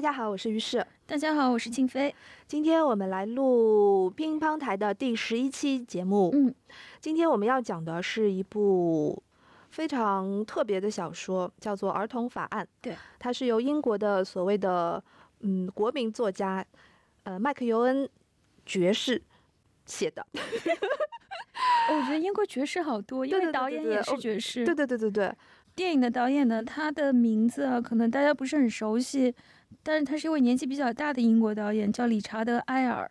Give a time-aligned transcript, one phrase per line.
[0.00, 0.82] 大家好，我是于适。
[1.06, 2.14] 大家好，我是静飞。
[2.46, 6.30] 今天我们来录乒乓台的第十一期节目。
[6.32, 6.54] 嗯，
[7.00, 9.22] 今天我们要讲的是一部
[9.68, 12.64] 非常特别的小说，叫做《儿童法案》。
[12.80, 15.04] 对，它是由英国的所谓的
[15.40, 16.64] 嗯国民作家
[17.24, 18.08] 呃麦克尤恩
[18.64, 19.20] 爵士
[19.84, 20.26] 写的。
[21.92, 24.64] 我觉得英国爵士好多，因为导演也是爵士。
[24.64, 25.34] 对对对对对，
[25.74, 29.34] 电影的导演呢，他的名字啊，可能大家不是很熟悉，
[29.82, 33.10] 但是他是一位年纪比较大的英国导演，叫理查德·埃尔。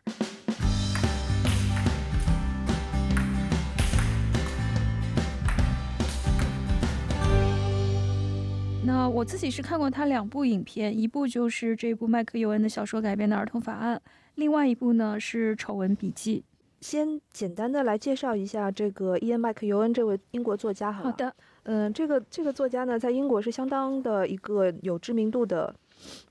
[8.85, 13.97] 那我自己是看过他两部影片，一部就是这部麦克尤恩的小说改编的《儿童法案》，
[14.35, 16.43] 另外一部呢是《丑闻笔记
[16.81, 20.89] 先简单的来介绍一下这个伊恩麦克尤恩这位英国作家》。
[20.91, 21.11] 好了。
[21.11, 25.75] 好的，嗯，这个这个作家呢，在英国是相当的一个有知名度的。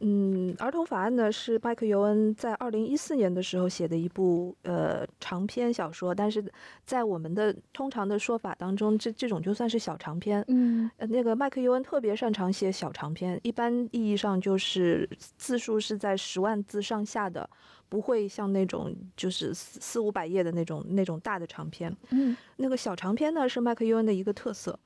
[0.00, 6.44] 嗯，儿童法案呢是麦克尤恩在二零一四年的时候写的一部呃长篇小说，但是
[6.84, 10.44] 在我们的通常的说法当中，这这种就算是小长篇。
[10.48, 17.48] 嗯呃，那个麦克尤恩特别擅长写小长篇，一般意义上就是字数是在十万字上下的，
[17.88, 21.94] 不会像那种就是四四五百页的那种那种大的长篇。
[22.10, 24.78] 嗯那个小长篇呢是麦克尤恩的一个特色，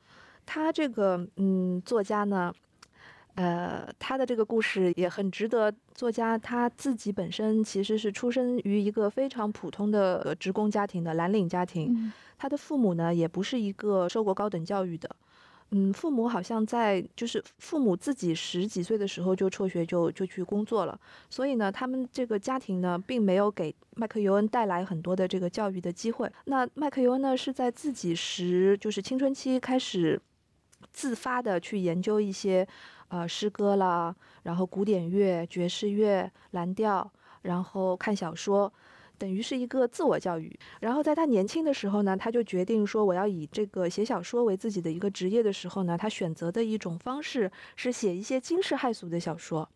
[0.45, 2.53] 他这个嗯作家呢，
[3.35, 15.09] 呃，他的这个故事也很值得作家他自己本身其实是出生于一个非常普通的呃职工家庭的蓝领家庭，嗯他的父母呢也不是一个受过高等教育的。
[15.75, 26.31] 嗯，父母好像在就是父母自己十几岁的时候就辍学就就去工作了，所以呢，他们这个家庭呢，并没有给麦克尤恩带来很多的这个教育的机会。
[26.45, 30.21] 那麦克尤恩呢，是在自己十就是青春期开始
[30.93, 32.69] 自发的去研究一些
[33.13, 38.73] 呃诗歌啦，然后古典乐、爵士乐、蓝调，然后看小说。
[39.19, 49.69] 等于是一个自我教育，然后在他年轻的时候呢，他就决定说我要以这个写小说为自己的一个职业的时候呢，他选择的一种方式是写一些惊世骇俗的小说。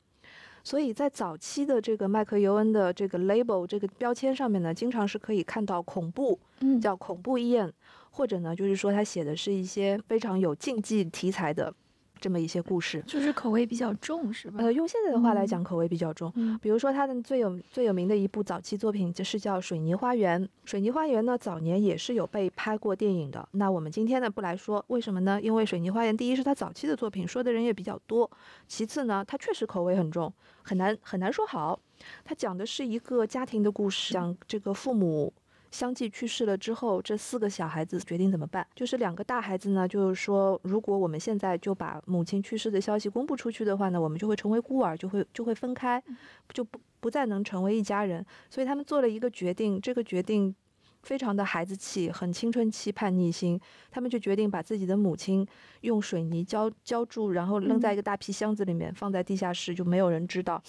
[0.64, 7.72] 所以在早期的这个麦克尤恩的这个 label 这个标签上面呢，经常是可以看到恐怖，嗯，叫恐怖伊恩，
[8.10, 11.72] 或者呢，就是说他写的是一些非常有禁忌题材的
[12.20, 13.02] 这么一些故事。
[13.06, 14.62] 就是口味比较重，是吧？
[14.62, 16.32] 呃，用现在的话来讲，口味比较重。
[16.36, 20.42] 嗯比如说他的最有最有名的一部早期作品，就是叫《水泥花园》。
[20.64, 23.46] 《水泥花园》呢，早年也是有被拍过电影的。
[23.52, 25.40] 那我们今天呢不来说，为什么呢？
[25.40, 28.28] 因为《水泥花园》第一是他早期的作品，说的人也比较多；
[28.66, 31.78] 其次呢，他确实口味很重，很难很难说好。
[32.24, 35.32] 他讲的是一个家庭的故事，讲这个父母。
[35.76, 38.66] 相继去世了之后，这四个小孩子决定怎么办？
[38.74, 46.02] 就是两个大孩子呢，就是说，如果我们现在就把母亲去世的消息公布出去的话呢，我们就会成为孤儿，就会就会分开，
[46.54, 48.24] 就不不再能成为一家人。
[48.48, 50.54] 所以他们做了一个决定，这个决定
[51.02, 53.60] 非常的孩子气，很青春期叛逆心。
[53.90, 55.46] 他们就决定把自己的母亲
[55.82, 60.62] 用水泥浇浇筑，然后扔在一个大皮箱子里面，放在地下室，就没有人知道。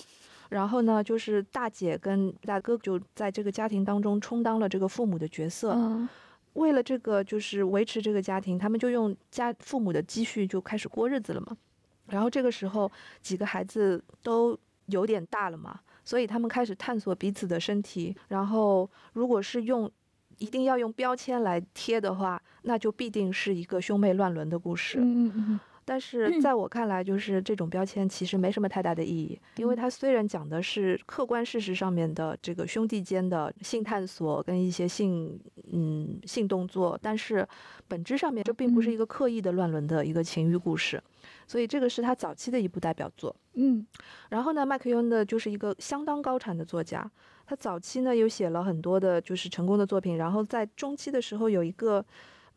[0.49, 5.73] 然后呢，就是大姐跟大哥就在这个家庭当中充当了这个父母的角色。
[5.75, 6.07] 嗯
[6.53, 11.55] 为了这个，就是维持这个家庭，他们就用家父母的积蓄就开始过日子了嘛。
[12.07, 12.91] 然后这个时候，
[13.21, 18.17] 几个孩子都有点大了嘛，所以他们开始探索彼此的身体。
[18.29, 19.87] 然后，如果是用
[20.39, 24.97] 一定要用标签来贴的话，那就必定是一个兄妹乱伦的故事。
[24.99, 35.39] 嗯嗯但是在我看来，就是这种标签其实没什么太大的意义，因为它虽然讲的是客观事实上面的这个兄弟间的性探索跟一些性
[35.71, 37.47] 嗯性动作，但是
[37.87, 41.01] 本质上面这并不是一个刻意的乱伦的一个情欲故事，
[41.47, 43.33] 所以这个是他早期的一部代表作。
[43.53, 43.87] 嗯
[44.27, 47.09] 然后呢，麦克尤恩呢就是一个相当高产的作家，
[47.45, 52.05] 他早期呢有写了很多的就是成功的作品，然后在中期的时候有一个。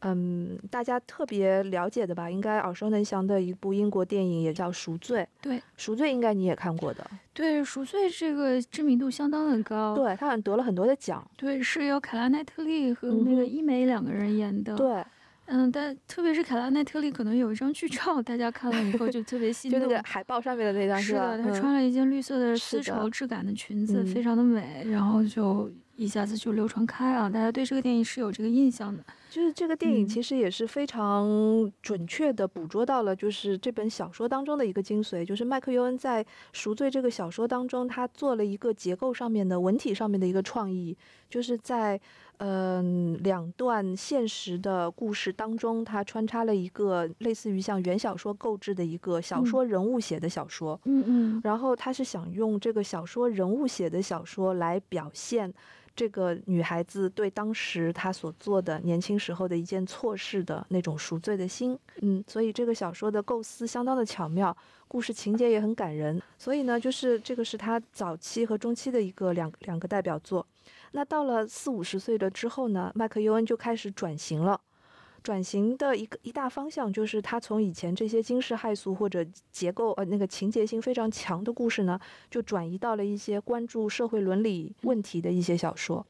[0.00, 5.20] 嗯，大家特别了解的吧，应该耳熟能详的一部英国电影也叫《赎罪》。
[5.40, 9.94] 对《赎罪》应该你也看过的，对，赎罪这个知名度相当的高。
[9.94, 11.22] 对他好像得了很多的奖。
[11.36, 15.04] 对，是由凯拉奈特利和那个伊梅两个人演的。，对，
[15.46, 19.78] 嗯，但特别是凯拉奈特利，可能有一张剧照，大家看了以后就特别心动。
[19.80, 29.04] 就那个海报上面的那张是她嗯穿了一件绿色的丝绸质感的裙子，嗯非常的美，然后就一下子就流传开啊，大家对这个电影是有这个印象的。
[29.28, 30.08] 就是这个电影嗯。
[30.08, 36.24] 其实也是非常准确的捕捉到了，就是这本小说当中的一个精髓，就是麦克尤恩在
[36.54, 40.96] 《赎罪》这个小说当中，他做了一个结构上面的文体上面的一个创意，
[41.28, 42.00] 就是在
[42.42, 49.46] 嗯、两段现实的故事当中，他穿插了一个类似于像原小说构置的一个小嗯。
[49.46, 51.40] 说人物写的小说，嗯嗯。
[51.44, 55.52] 然后他是想用这个小说人物写的小说来表现
[56.00, 61.78] 这个女孩子对当时她所做的年轻时候的一件错事的那种赎罪的心。
[62.00, 64.56] 嗯，所以这个小说的构思相当的巧妙，
[64.88, 66.18] 故事情节也很感人。
[66.38, 70.46] 所以呢，就是这个是她早期和中期的一个两两个代表作。
[70.92, 74.58] 那到了四五十岁了之后呢，麦克尤恩就开始转型了。
[75.22, 82.00] 转型的一个一大方向就是他从以前这些惊世骇俗或者结构呃那个情节性非常强的故事呢，
[82.30, 86.04] 就转移到了一些关注社会伦理问题的一些小说。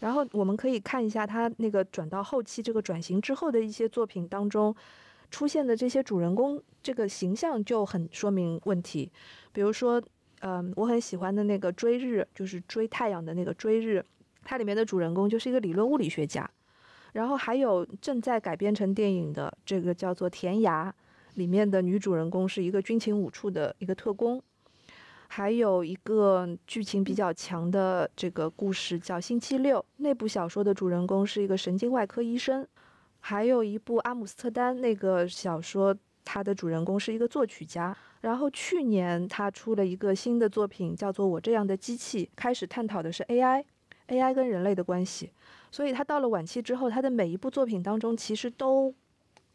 [0.00, 4.74] 然后我们可以看一下他那个转到后期这个转型之后的一些作品当中
[5.30, 9.10] 出现的这些主人公，这个形象就很说明问题。
[9.52, 10.02] 比如说，
[10.40, 14.04] 嗯，我很喜欢的那个追日，就是追太阳的那个追日，
[14.44, 16.48] 它里面的主人公就是一个理论物理学家。
[17.16, 20.88] 然后还有正在改编成电影的这个叫做《田涯》，
[21.36, 24.40] 里面的女主人公是一个军情五处的一个特工。
[25.28, 32.66] 还有一个剧情比较强的这个故事叫《星期六》，那部小说的主人公是一个神经外科医生。
[33.20, 37.96] 还有一部《阿姆斯特丹》那个小说，它的主人公是一个作曲家。
[38.20, 45.30] 然后去年他出了一个新的作品，叫做《我这样的机器》，开始探讨的是 AI，AI 跟人类的关系。
[45.70, 48.94] 所以他到了晚期之后，他的每一部作品当中，其实都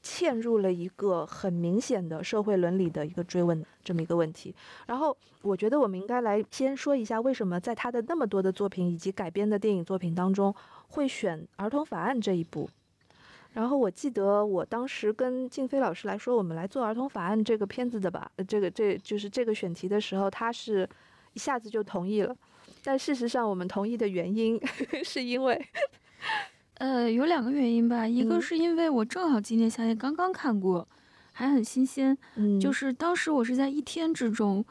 [0.03, 4.53] 嵌入了一个很明显的社会伦理的一个追问这么一个问题。
[4.87, 10.53] 然后我觉得我们应该来先说一下，为什么在他的那么多的作品以及改编的电影作品当中，
[10.89, 12.69] 会选儿童法案这一部。
[13.53, 20.87] 然后我记得我当时跟静飞老师来说，我们来做儿童法案这个片子的吧，这个这就是这个选题的时候，他是
[21.33, 22.35] 一下子就同意了。
[22.83, 24.59] 但事实上，我们同意的原因
[25.03, 25.61] 是因为，
[26.79, 30.87] 呃，有两个原因吧，一个嗯是因为我正好今年夏天刚刚看过，
[31.31, 34.65] 还很新鲜，嗯，就是当时我是在一天之中，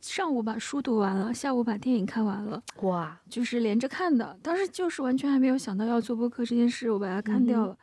[0.00, 4.36] 上午把书读完了，下午把电影看完了，哇，就是连着看的。
[4.42, 7.76] 当时就是完全还没有想到要做播客这件事，我把它看掉了。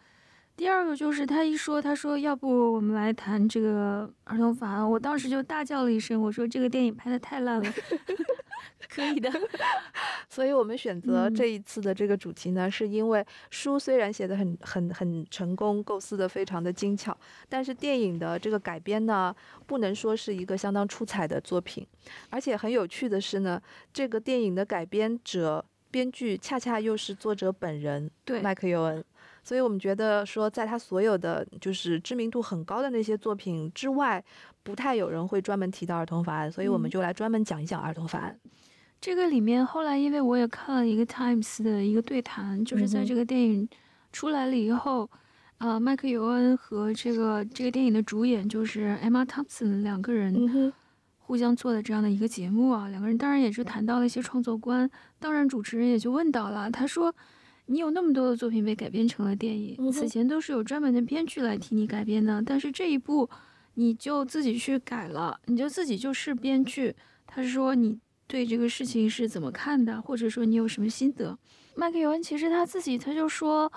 [0.57, 7.73] 第二个就是他一说，他说要不我们来谈这个儿童法案，我当时就大叫了一声，我说这个电影拍的太烂了。
[8.89, 9.29] 可以的，
[10.29, 17.15] 所以我们选择嗯这一次的这个主题呢，是因为书虽然写的很很很成功，构思的非常的精巧，
[17.47, 19.35] 但是电影的这个改编呢，
[19.67, 21.85] 不能说是一个相当出彩的作品。
[22.31, 23.61] 而且很有趣的是呢，
[23.93, 29.03] 这个电影的改编者、编剧恰恰又是作者本人对，麦克尤恩。
[29.47, 34.21] 所以我们觉得说，在他所有的就是知名度很高的那些作品之外，
[34.61, 38.37] 不太有人会专门提到儿童法案，所以我们嗯就来专门讲一讲儿童法案。
[38.99, 43.69] 这个里面后来因为我也看了一个 Times 的一个对谈，就是在这个电影
[44.11, 45.09] 出来了以后，
[45.59, 50.73] 啊、麦克尤恩和这个这个电影的主演就是 Emma Thompson 两个人
[51.19, 57.15] 互相做的这样的一个节目啊，两个人当然也是谈到了一些创作观，当然主持人也就问到了，他说。
[57.67, 63.29] 你有那么多的作品被改编成了电影，此前都是有专门的编剧来替你改编的，但是这一部
[63.75, 66.95] 你就自己去改了，你就自己就是编剧。
[67.25, 71.37] 他说你对这个事情是怎么看的，或者说你有什么心得？
[71.75, 73.71] 麦克尤恩其实他自己他就说，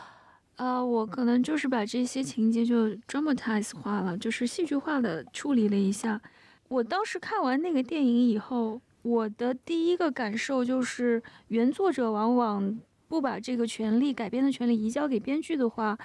[0.56, 6.20] 呃，我可能就是把这些情节就 dramatize 化了，就是戏剧化的处理了一下。
[6.68, 12.78] 我当时看完那个电影以后，我的第一个感受就是，原作者往往
[13.10, 15.98] 不把这个权利改编的权利移交给编剧的话，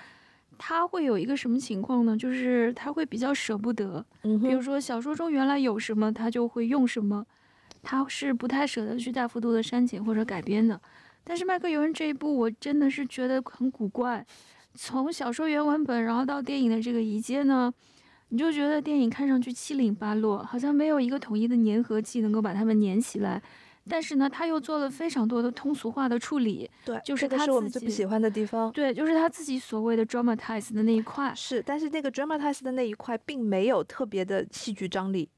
[0.58, 2.18] 他会有一个什么情况呢？
[2.18, 7.24] 就是他会比较舍不得，嗯，比如说小说中原来有什么，他就会用什么，
[7.84, 10.82] 他是不太舍得去大幅度的删减或者改编的。
[11.24, 14.26] 但是麦克尤恩这一部，我真的是觉得很古怪。
[14.74, 17.72] 从小说原文本，然后到电影的这个移接呢，
[18.30, 23.44] 你就觉得电影看上去七零八落，好像没有一个统一的粘合剂能够把它们粘起来。
[23.90, 28.72] 但是呢，他又做了非常多的通俗化的处理，对，就是这个他自己是我们最不喜欢的地方。
[28.72, 31.34] 对，就是他自己所谓的 dramatize 的那一块。
[31.36, 35.30] 是，但是那个 dramatize 的那一块并没有特别的戏剧张力。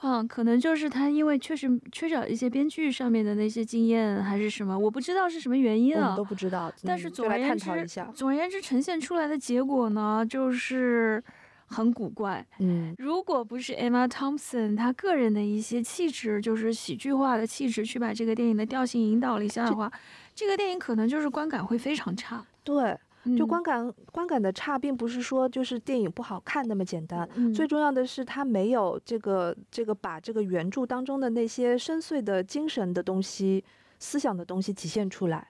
[0.00, 6.24] 嗯，可能就是他因为确实缺少一些编剧上面的那些经验，还是什么，我不知道是什么原因啊都。
[6.24, 8.08] 不知道，但是总而言之讨一下。
[8.14, 11.20] 总而言之，呈现出来的结果呢，就是
[11.68, 12.44] 很古怪。
[12.58, 19.92] 嗯，如果不是 Emma Thompson 她个人的一些气质，就是喜剧化的气质，去把这个电影的调性引导了一下的话，
[20.34, 22.44] 这个电影可能就是观感会非常差。
[22.64, 22.98] 对。
[23.24, 27.28] 嗯就观感观感的差，并不是说就是电影不好看那么简单。
[27.34, 33.62] 嗯最重要的是，它没有这个这个把这个原著当中的那些深邃的精神的东西、
[33.98, 35.48] 思想的东西体现出来，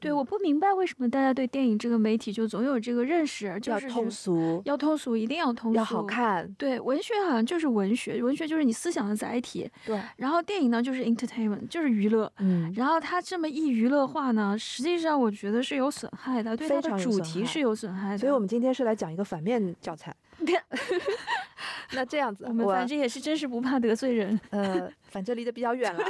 [0.00, 6.02] 对，我不明白为什么大家对电影这个媒体就总有这个认识，就是要通俗，要通俗，一定要通俗，要好。
[6.02, 6.50] 看。
[6.58, 12.32] 对，文学好像就是文学，文学就是你思想的载体，对，然后电影呢就是 entertainment，就是娱乐。
[12.38, 18.18] 嗯，然后它这么一娱乐化呢，实际上我觉得是有损害的，对它的主题是有损害的。
[18.18, 20.14] 所以我们今天是来讲一个反面教材。
[21.92, 26.04] 那这样子，我们反正也是真是不怕得罪人，呃，反正离得比较远了。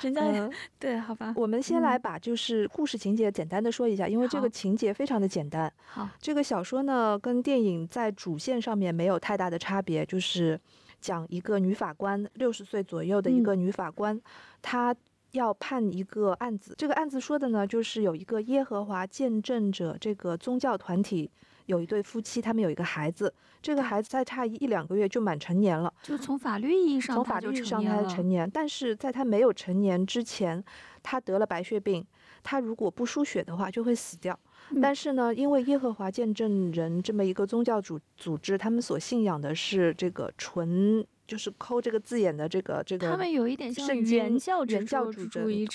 [0.00, 5.70] 人家、嗯，对，好吧，我们先来嗯把就是故事情节简单的说一下，因为这个情节非常的简单。
[5.84, 10.58] 好，这个小说呢，跟电影在主线上面没有太大的差别，就是
[11.00, 14.18] 讲一个女法官，六十岁左右的一个女法官，
[14.62, 14.96] 她
[15.32, 16.74] 要判一个案子。
[16.78, 21.30] 这个案子说的呢，就是有一个耶和华见证者这个宗教团体。
[21.66, 25.92] 有一对夫妻，他们有一个孩子，这个孩子再差一一两个月就满成年了。
[26.02, 30.62] 就从法律意义上，从法律意义上他他成年，但是在他没有成年之前，
[31.02, 32.04] 他得了白血病，
[32.42, 34.38] 他如果不输血的话就会死掉。
[34.70, 43.10] 嗯但是呢，因为耶和华见证人这么一个宗教组组织，他们所信仰的是这个纯，就是抠这个字眼的这个这个。
[43.10, 45.22] 他们有一点像圣经原教旨原教主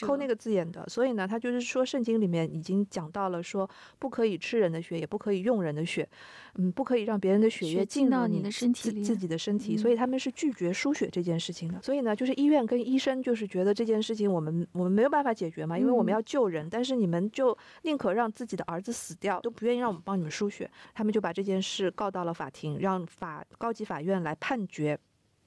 [0.02, 6.08] 抠那个字眼的，所以呢，他就是说圣经里面已经讲到了说不可以吃人的血，也不可以用人的血，
[6.56, 11.82] 嗯，不可以让别人的血血液进到你进入你的身体里自自己的身体，嗯所以他们是拒绝输血这件事情的。
[11.82, 24.98] 所以呢，就是医院跟医生就是觉得这件事情我们我们没有办法解决嘛，因为我们嗯要救人，但是你们就宁可让自己的儿子死掉，都不愿意让我们帮你们输血，他们就把这件事告到了法庭，让法高级法院来判决。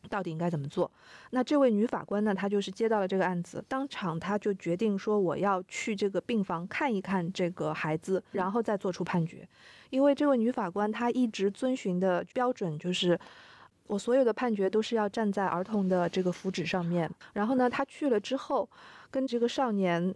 [0.08, 0.90] 到底应该怎么做？
[1.30, 2.34] 那这位女法官呢？
[2.34, 9.46] 她就是接到了这个案子，当场她就决定说，我要去这个病房看一看这个孩子，然后再做出判决。
[9.90, 13.18] 因为这位女法官她一直遵循的标准就是，
[13.87, 17.11] 我所有的判决都是要站在儿童的这个福祉上面。
[17.32, 18.68] 然后呢，她去了之后，
[19.11, 20.14] 跟这个少年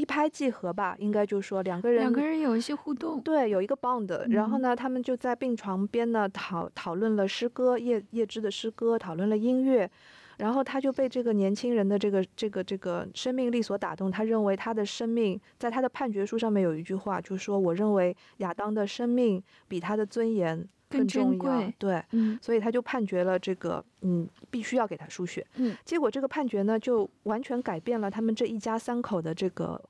[0.00, 9.90] 一拍即合吧，应该就说两个人两个人有一些互动，对，有一个 bond，然后嗯呢，他们就在病床边呢讨讨论了诗歌，叶叶芝的诗歌，讨论了音乐，
[10.38, 22.02] 然后他就被这个年轻人的这个这个这个生命力所打动，他认为他的生命在他的判决书上面有一句话，就是说我认为亚当的生命比他的尊严更重要，对。
[22.12, 25.46] 嗯所以他就判决了这个，嗯，必须要给他输血。
[25.56, 29.80] 嗯，结果这个判决呢，就完全改变了他们这一家三口的这个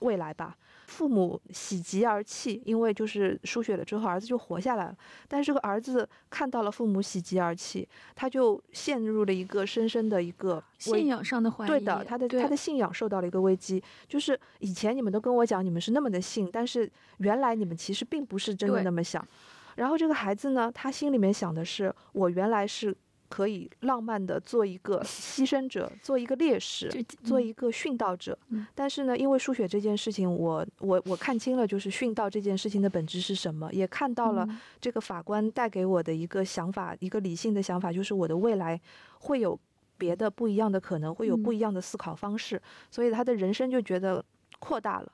[0.00, 0.56] 未来吧。
[0.86, 4.96] 父母喜极而泣，因为就是输血了之后，儿子就活下来了。
[5.26, 13.82] 但是这个儿子看到了父母喜极而泣，他就陷入了一个深深的一个信仰上的怀疑，对的，他的他的信仰受到了一个危机。
[14.06, 16.88] 就是以前你们都跟我讲你们是那么的信，但是
[17.18, 19.26] 原来你们其实并不是真的那么想。
[19.74, 22.96] 然后这个孩子呢，他心里面想的是，我原来是
[23.28, 26.90] 可以浪漫的做一个牺牲者，做一个烈士，
[27.24, 28.38] 做嗯一个殉道者。
[28.48, 38.80] 嗯但是呢，因为输血这件事情，我我我看清了，就是殉道这件事情的本质是什么，也看到了嗯这个法官带给我的一个想法，一个理性的想法，就是我的未来
[39.20, 39.58] 会有
[39.98, 44.24] 别的不一样的可能，会有不嗯一样的思考方式，所以他的人生就觉得
[44.58, 45.12] 扩大了。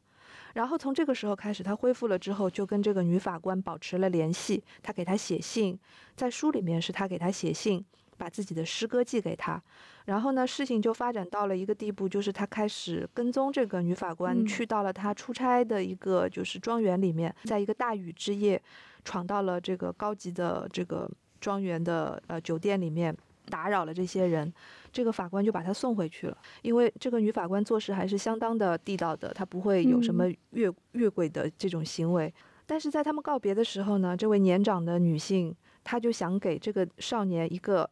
[0.54, 4.62] 然后从这个时候开始，他恢复了之后，就跟这个女法官保持了联系。
[4.82, 5.78] 他给她写信，
[6.14, 7.82] 在书里面是他给她写信，
[8.22, 9.60] 把自己的诗歌寄给他。
[10.04, 18.62] 然后呢，事情就发展到了一个地步，就是他开始跟踪这个女法官，嗯去到了他出差的一个就是庄园里面，在一个大雨之夜，
[19.04, 21.10] 闯到了这个高级的这个
[21.40, 23.16] 庄园的呃酒店里面，
[23.50, 24.52] 打扰了这些人。
[24.92, 32.32] 这个法官就把他送回去了，因为这个女法官做事还是相当的地道的，她不会有什么越、越轨的这种行为。
[32.66, 37.88] 但是在他们告别的时候呢，这位年长的女性，她就想给这个少年一个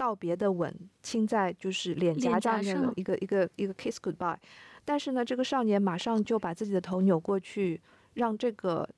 [0.00, 4.38] 道别的吻，亲在就是脸颊上面的一个一个一个 kiss goodbye。
[4.82, 7.78] 但是呢，这个少年马上就把自己的头扭过去，
[8.14, 8.88] 让这个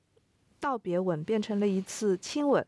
[0.61, 2.65] 道别吻变成了一次亲吻。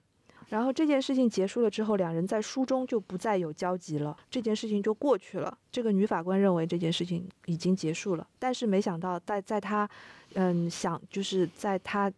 [0.50, 5.58] 然后这件事情结束了之后，两人在书中就不再有交集了，这件事情就过去了。
[5.72, 9.90] 这个女法官认为这件事情已经结束了，但是没想到在在她，
[10.34, 12.12] 嗯，想就是在她，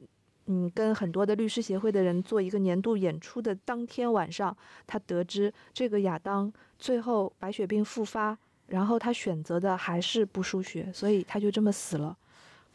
[0.47, 8.37] 嗯，跟很多的律师协会的人做一个年度演出的当天晚上，他得知这个亚当最后白血病复发，
[8.67, 12.17] 然后他选择的还是不输血，所以他就这么死了。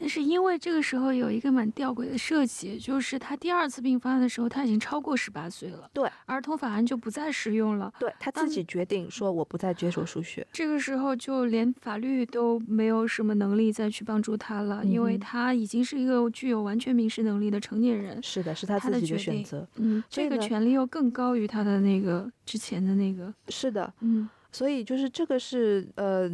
[0.03, 7.95] 但是因为这个时候有一个蛮吊诡的设计，就是他第二次病发的时候，他已经超过十八岁了，对，儿童法案就不再适用了。
[8.01, 10.45] 对他自己决定说我不再接受输血。
[10.53, 18.21] 这个时候就连法律都没有什么能力再去帮助他了，因为他已经是一个具有完全民事能力的成年人。
[18.25, 19.65] 是的，是他自己的选择。
[19.77, 23.33] 嗯，这个权利又更高于他的那个之前的那个。
[23.49, 26.29] 是的，嗯，所以就是这个是呃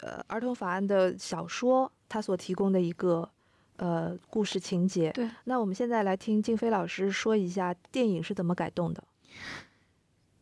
[0.00, 1.90] 呃儿童法案的小说。
[2.08, 3.28] 它所提供的一个
[3.78, 5.10] 呃故事情节。
[5.10, 9.02] 对，那我们现在来听静飞老师说一下电影是怎么改动的。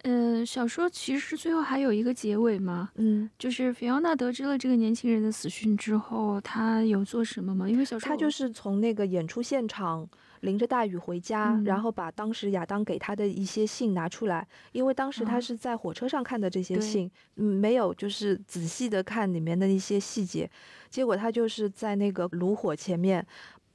[0.02, 7.66] 嗯，小说其实最后还有一个结尾嘛，嗯，就是菲奥娜得知了这个年轻人的死讯之后，她有做什么吗？
[7.66, 10.06] 因为小说她就是从那个演出现场。
[10.45, 20.49] 淋着大雨回家，然后把当时亚当给他的一些信拿出来，因为当时他是在火车上看的这些信，嗯，没有就是仔细的看里面的一些细节，
[20.89, 23.27] 结果他就是在那个炉火前面，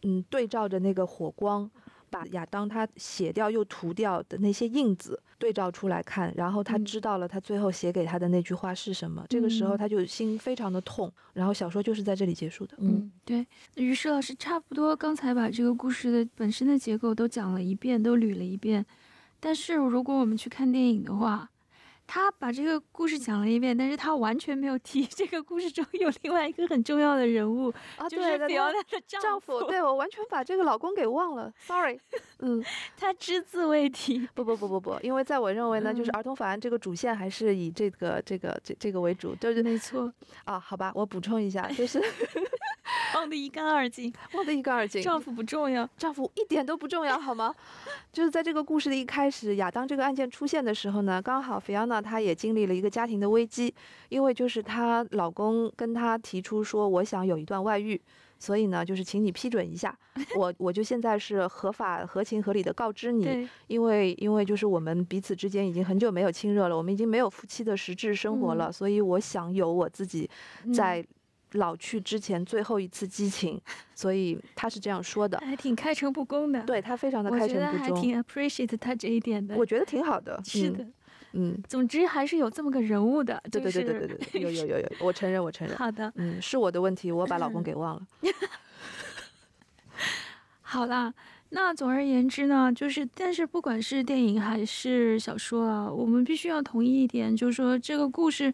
[0.04, 1.70] 嗯，对照着那个火光。
[2.10, 9.26] 把亚当他写掉又涂掉的那些印子对照出来看，然后他知道了他最后写给他的那句话是什么。
[9.30, 12.76] 这个时候他就心非常的痛，然后小说就是在这里结束的。
[12.80, 13.46] 嗯，对。
[13.76, 18.86] 于是老师差不多刚才把这个故事的本身的结构都讲了一遍，都捋了一遍。
[19.40, 21.50] 但是如果我们去看电影的话，
[22.12, 29.62] 他把这个故事讲了一遍，但是他完全没有提 这个故事中有另外一个很重要的人物啊，就是菲奥娜的丈夫。
[29.66, 32.00] 对我完全把这个老公给忘了，sorry。
[32.42, 32.66] 嗯，
[32.98, 34.28] 他只字未提。
[34.34, 40.12] 不不不不不，因为在我认为呢，就是儿童法案这个主线还是以这个这个这这个为主，就是没错
[40.46, 40.60] 啊。
[40.60, 42.02] 好吧，我补充一下，就是
[43.14, 45.02] 忘得一干二净，忘得一干二净。
[45.02, 47.54] 丈夫不重要，丈夫一点都不重要，好吗？
[48.12, 52.00] 就是在这个故事的一开始，亚当这个案件出现的时候呢，刚好菲奥娜。
[52.02, 53.72] 她也经历了一个家庭的危机，
[54.08, 58.00] 因为就是她老公跟她提出说，我想有一段外遇，
[58.40, 59.96] 所以呢，就是请你批准一下，
[60.38, 70.30] 我我就现在是合法、合情、合理的告知你，因为因为就是我们彼此之间已经很久没有亲热了，我们已经没有夫妻的实质生活了，所以我想有我自己
[70.74, 71.06] 在
[71.54, 73.60] 老去之前最后一次激情，
[73.96, 80.86] 所以他是这样说的，还挺开诚布公的，对他非常的开诚布公，还挺 appreciate 他这一点的，我觉得挺好的，是的。
[81.34, 85.78] 嗯，总之还是有这么个人物的，对对对对对对，有有有有，我承认我承认。
[85.78, 88.02] 好的，嗯，是我的问题，我把老公给忘了。
[90.62, 91.14] 好啦，
[91.50, 98.52] 那总而言之呢，就是但是不管是电影还是小说啊，我们必须要同意一点，就是说这个故事，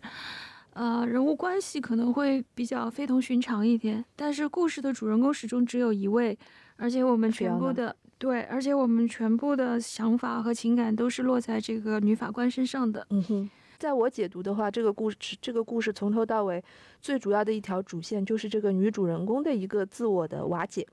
[0.75, 6.38] 呃，人物关系可能会比较非同寻常一点，但是故事的主人公始终只有一位，
[6.75, 7.96] 而且我们全部的。
[8.18, 13.07] 对，而且我们全部的想法和情感都是落在这个女法官身上的。
[13.09, 16.61] 嗯哼，在我解读的话，这个故事，这个故事从头到尾，
[17.01, 20.85] 最主要的一条主线就是这个女主人公的一个自我的瓦解。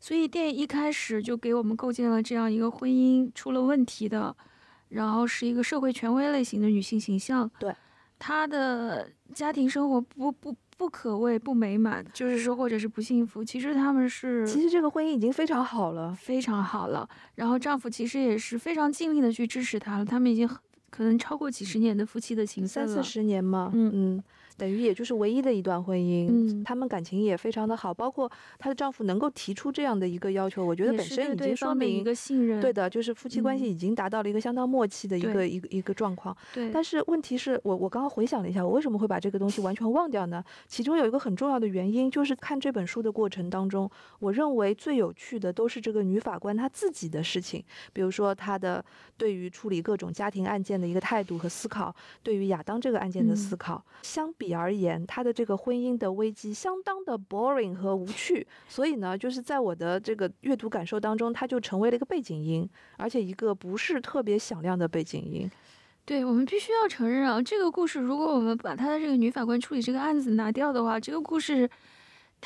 [0.00, 4.34] 所以电影一开始就给我们构建了这样一个婚姻出了问题的，
[4.88, 7.50] 然后是一个社会权威类型的女性形象。
[7.58, 7.74] 对，
[8.24, 10.56] 她的家庭生活不不。
[10.76, 13.44] 不可谓不美满，就是说，或者是不幸福。
[13.44, 17.08] 其实他们是，其实这个婚姻已经非常好了，非常好了。
[17.36, 20.04] 然后丈夫其实也是非常尽力的去支持她了。
[20.04, 20.48] 他们已经
[20.90, 23.70] 可能超过几十年的夫妻的情分了，三四十年嘛。
[23.72, 24.24] 嗯嗯。
[24.56, 36.36] 等于也就是唯一的一段婚姻，嗯，他们感情也非常的好，包括她的丈夫能够提出这样的一个要求，我觉得本身已经说明一个信任，对的，就是夫妻关系已经达到了一个相当默契的一个一个一个状况。
[36.52, 40.42] 对，但是问题是我我刚刚回想了一下，我为什么会把这个东西完全忘掉呢？
[40.66, 43.90] 其中有一个很重要的原因，就是看这本书的过程当中，
[44.20, 47.62] 我认为最有趣的都是这个女法官她自己的事情，
[47.92, 48.84] 比如说她的
[49.16, 55.24] 对于处理各种家庭案件的一个态度和思考，对于亚当这个案件的思考，相比而言，他。
[55.24, 65.50] 的这个婚姻的危机相当的 boring 和无趣，所以呢，就是在我的这个阅读感受当中，他就成为了一个背景音，而且一个不是特别响亮的背景音。
[66.04, 71.70] 对我们必须要承认啊，这个故事如果我们把他的这个女法官处理这个案子拿掉的话，这个故事。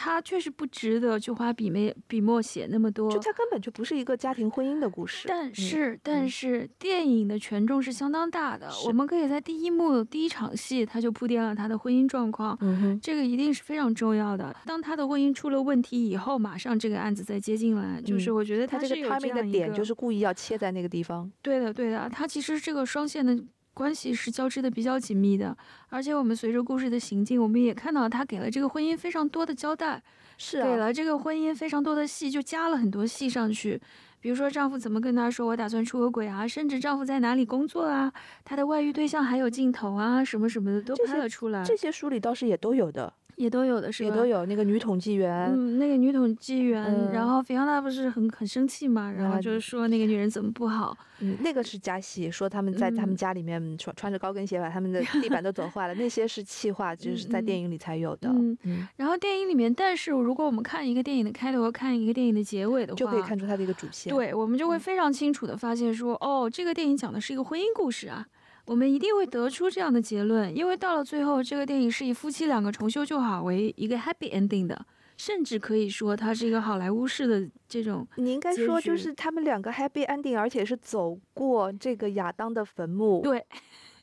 [0.01, 5.27] 他确实不值得去花笔墨笔墨写那么多，就他根本就不是一个家庭婚姻的故事。
[5.27, 8.71] 但是，但是电影的权重是相当大的。
[8.87, 12.57] 我们可以在第一幕第一场戏，他就铺垫了他的婚姻状况，
[13.03, 14.55] 这个一定是非常重要的。
[14.65, 21.29] 当他的婚姻出了问题以后，马上这个案子再接进来，就是我觉得他这个 timing 的点就是故意要切在那个地方。
[21.43, 23.37] 对的，对的，他其实这个双线的。
[23.79, 25.57] 关系是交织的比较紧密的，
[25.89, 30.03] 而且我们随着故事的行进，我们也看到他给了这个婚姻非常多的交代，
[30.37, 33.81] 是给了这个婚姻非常多的戏，就加了很多戏上去。
[34.21, 38.13] 比如说丈夫怎么跟她说我打算出个轨啊，甚至丈夫在哪里工作啊，
[38.45, 41.63] 他的外遇对象还有镜头啊，什么什么的都拍了出来。
[41.63, 43.15] 这些书里倒是也都有的。
[43.39, 44.11] 也都有的是吧？
[44.11, 68.27] 也都有那个女统计员，嗯，那个女统计员，嗯然后菲奥娜不是很很生气嘛，然后啊就是说那个女人怎么不好，嗯，那个是加戏，说他们在他们嗯家里面穿穿着高跟鞋把他们的地板都 走坏了，那些是气话，就是在嗯电影里才有的，嗯嗯，然后电影里面，但是如果我们看一个电影的开头和看一个电影的结尾的话，就可以看出它的一个主线。，对，我们就会嗯非常清楚的发现说，哦，这个电影讲的是一个婚姻故事啊。
[68.69, 74.79] 我们一定会得出这样的结论，因为到了最后，这个电影是以夫妻两个重修旧好为一个 happy ending 的，
[75.17, 83.43] 甚至可以说它是一个好莱坞式的这种，你应该说就是他们两个 happy ending，而且是走过这个亚当的坟墓。，对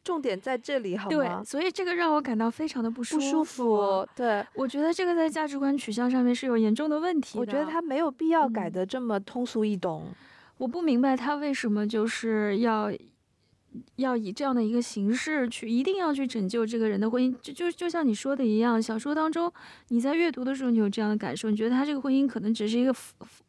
[0.04, 1.44] 重点在这里好对，吗？
[1.44, 4.44] 所以这个让我感到非常的不舒服不舒服，对。
[4.56, 7.40] 我觉得这个在价值观取向上面是有严重的问题的。
[7.42, 10.08] 我觉得他没有必要改嗯得这么通俗易懂。
[10.58, 12.92] 我不明白他为什么就是要
[13.98, 17.36] 要以这样的一个形式去，一定要去拯救这个人的婚姻。
[17.42, 19.52] 就就就像你说的一样，小说当中
[19.90, 22.94] 你在阅读的时候，你有这样的感受，你觉得他这个婚姻可能只是一个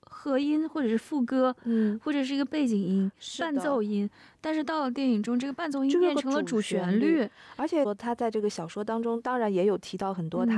[0.00, 4.08] 和音，或者是副歌，嗯，或者是一个背景音、伴奏音，
[4.40, 7.30] 但是到了电影中，这个伴奏音变成了主主旋旋律律。
[7.56, 10.48] 而且他在这个小说当中，当然也有提到很多嗯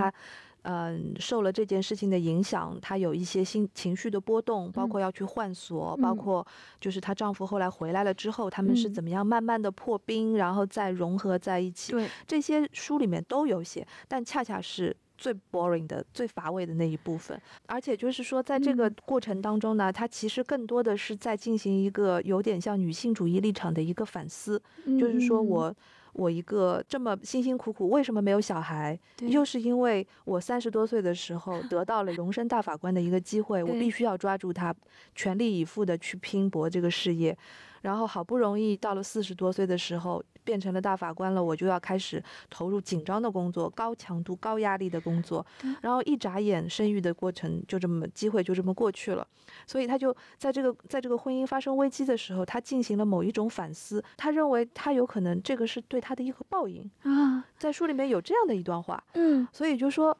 [0.62, 6.46] 他，嗯、受了这件事情的影响，她有一些心情绪的波动，包嗯括要去换锁，包嗯括
[6.80, 11.92] 就是她丈夫后来回来了之后，他们是嗯怎么样慢慢的破冰，然后再融合在一起。
[11.92, 17.40] 对，这些书里面都有写，但恰恰是最 boring 的、最乏味的那一部分。
[17.66, 24.60] 而且就是说，在这个嗯过程当中呢，它其实更多的是在进行一个有点像女性主义立场的一个反思，
[24.98, 25.76] 就是说嗯我。
[26.12, 28.98] 我一个这么辛辛苦苦，为什么没有小孩？
[29.16, 34.74] 对又是因为我三十多岁的时候得到了荣升大法官的一个机会，我必须要抓住它，
[35.14, 37.36] 全力以赴的去拼搏这个事业。
[37.82, 45.44] 然后好不容易到了四十多岁的时候，变成了大法官了，我就要开始投入紧张的工作、高强度、高压力的工作。
[45.82, 49.26] 然后一眨眼，生育的过程就这么机会就这么过去了。
[49.66, 54.02] 所以他就在这个在这个婚姻发生危机的时候，他进行了某一种反思。
[54.16, 56.90] 他认为他有可能这个是对他的一个报应。
[57.02, 60.16] 啊，在书里面有这样的一段话，嗯所以就说。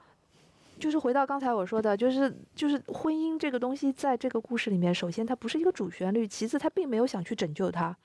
[0.78, 7.96] 就是回到刚才我说的，就是就是婚姻这个东西，在这个故事里面，首先它不是一个主旋律，其次他并没有想去拯救他，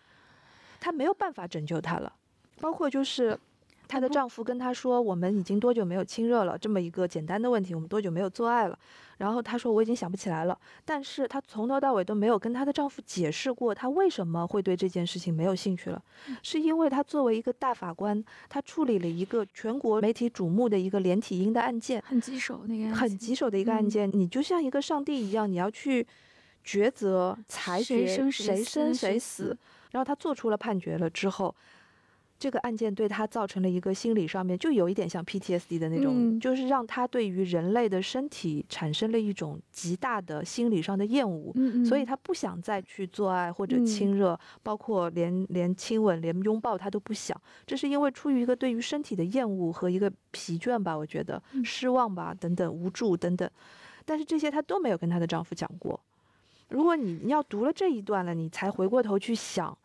[0.79, 2.13] 他没有办法拯救他了。
[2.59, 3.37] 包括就是
[3.93, 8.79] 她的丈夫跟她说：“我们已经多久没有亲热了？”这么一个简单的问题，我们多久没有做爱了？
[9.17, 16.03] 然后她说：“我已经想不起来了。”但是她从头到尾都没有跟她的丈夫解释过，她为什么会对这件事情没有兴趣了，
[16.41, 22.03] 是因为她作为一个大法官，她处理了一个全国媒体瞩目的一个连体婴的案件。
[22.03, 26.05] 很棘手那个很棘手的一个案嗯件，你就像一个上帝一样，你要去
[26.65, 29.55] 抉择、裁决谁生谁死。
[29.91, 31.53] 然后他做出了判决了之后，
[32.43, 41.53] 这个案件对他造成了一个心理上面，就有一点像 PTSD 的那种，嗯就是让他对于人类的身体产生了一种极大的心理上的厌恶。
[41.55, 47.41] 嗯嗯，所以他不想再去做爱或者嗯亲热，包括连连亲吻、连拥抱他都不想。
[47.65, 53.49] 这是因为出于一个对于身体的厌恶和一个疲倦吧，我觉得嗯失望吧，等等，无助等等。
[54.03, 55.97] 但是这些她都没有跟她的丈夫讲过。
[56.67, 59.77] 如果你你要读了这一段了，你才回过头去想，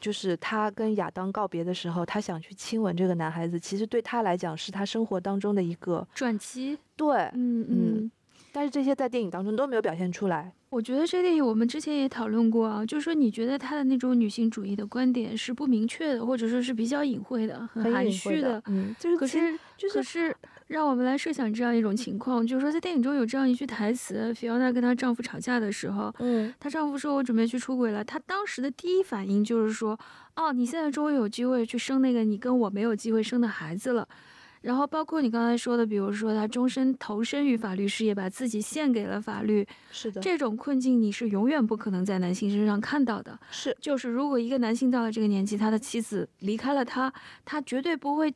[0.00, 8.10] 就是他跟亚当告别的时候，他想去亲吻这个男孩子，其实对他来讲是他生活当中的一个转机，对，嗯嗯嗯。
[8.56, 10.50] 但是这些在电影当中都没有表现出来。
[10.70, 20.34] 我觉得这电影我们之前也讨论过啊，就是说你觉得他的那种女性主义的观点是不明确的，或者说是比较隐晦的、很含蓄晦的，嗯，就是可是，就是可是，
[20.68, 29.98] 让我们来设想这样一种情况，就是说，在电影中有这样一句台词，菲奥娜跟她丈夫吵架的时候，嗯她丈夫说：“我准备去出轨了。”她当时的第一反应就是说
[30.34, 34.08] ：“哦，你现在终于有机会去生那个你跟我没有机会生的孩子了。”
[34.66, 43.38] 然后包括你刚才说的，比如说他终身投身于法律事业，把自己献给了法律，是的，这种困境你是永远不可能在男性身上看到的。
[43.48, 47.12] 是就是如果一个男性到了这个年纪，他的妻子离开了他，
[47.44, 48.34] 他绝对不会，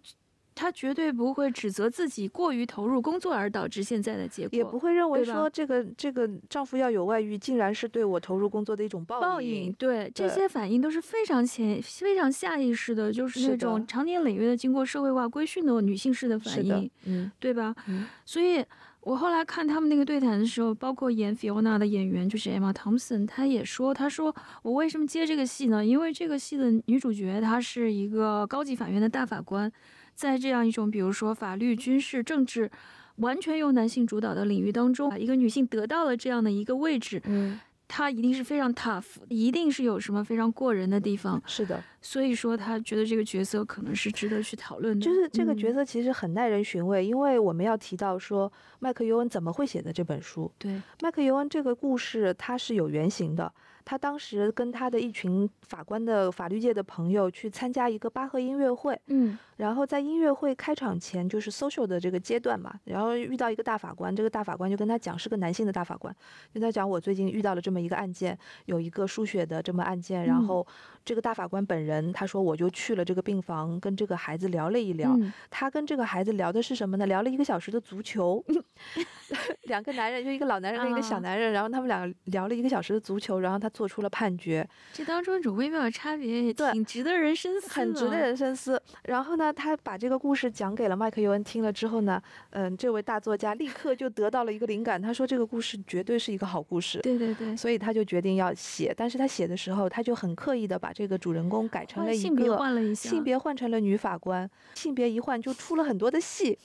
[0.61, 9.73] 他绝对不会指责自己过于投入工作而导致现在的结果，也不会认为说这个这个丈夫要有外遇，竟然是对我投入工作的一种报报应应。。
[9.79, 17.75] 对这些反应都是非常潜、非常下意识的，就是那种长年累月的经过社会化规训的女性式的反应，，嗯对吧？
[17.89, 18.63] 嗯所以
[19.01, 25.83] 我后来看他们那个对谈的时候，包括演 Fiona 的演员就是 Emma Thompson，她也说，她说我为什么接这个戏呢？
[25.83, 29.73] 因为这个戏的女主角她是一个高级法院的大法官，
[30.21, 32.71] 在这样一种比如说法律、军事、政治。
[33.17, 45.05] 完全由男性主导的领域当中，一个女性得到了这样的一个位置，嗯她一定是非常 tough，一定是有什么非常过人的地方，是的，所以说她觉得这个角色可能是值得去讨论的。
[45.05, 50.51] 就是这个角嗯色其实很耐人寻味，因为我们要提到说麦克尤恩怎么会写的这本书。
[50.57, 53.53] 对，麦克尤恩这个故事它是有原型的，
[53.85, 66.15] 他当时跟他的一群法官的法律界的朋友去参加一个巴赫音乐会，嗯然后在音乐会开场前就是 social 的这个阶段嘛，然后遇到一个大法官，这个大法官就跟他讲，是个男性的大法官，
[66.55, 70.67] 跟他讲我最近遇到了这么一个案件，有一个输血的这么案件，然嗯后
[71.05, 77.05] 这个大法官本人他说我就去了这个病房，跟这个孩子聊了一聊，嗯他跟这个孩子聊的是什么呢？
[77.05, 78.43] 聊了一个小时的足球
[79.69, 88.81] 两个男人，就一个老男人跟一个小啊男人，然后他们两个聊了一个小时的足球，然后他做出了判决，这当中一种微妙的差别也对挺值得人深思，很值得人深思。
[89.05, 97.01] 然后呢，他把这个故事讲给了麦克尤恩听了之后呢，嗯，这位大作家立刻就得到了一个灵感，他说这个故事绝对是一个好故事。
[97.01, 106.59] 对对对，所以他就决定要写，但是他写的时候，他就很刻意的把这个主人公改成了一换性别个换了一下，性别换成了女法官，性别一换就出了很多的戏，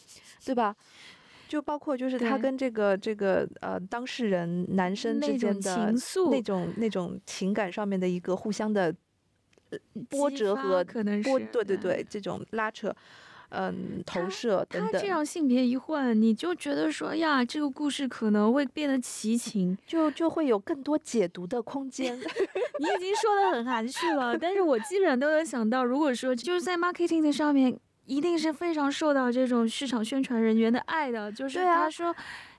[0.46, 0.76] 对吧？
[1.48, 8.94] 就包括就是他跟这个这个呃当事人男生之间的情愫那种那种情感上面的一个互相的呃
[10.10, 12.96] 波折和可能对对对这种拉扯，
[13.50, 19.78] 嗯投射等等他这，样性别一换，你就觉得说呀，这个故事可能会变得奇情。
[19.86, 22.18] 就就会有更多解读的空间。
[22.80, 32.16] 你已经说的很含蓄了，但是我基本上都能想到，如果说就是在 marketing 的上面，一定是非常受到这种市场宣传人员的爱的，就是对啊他说。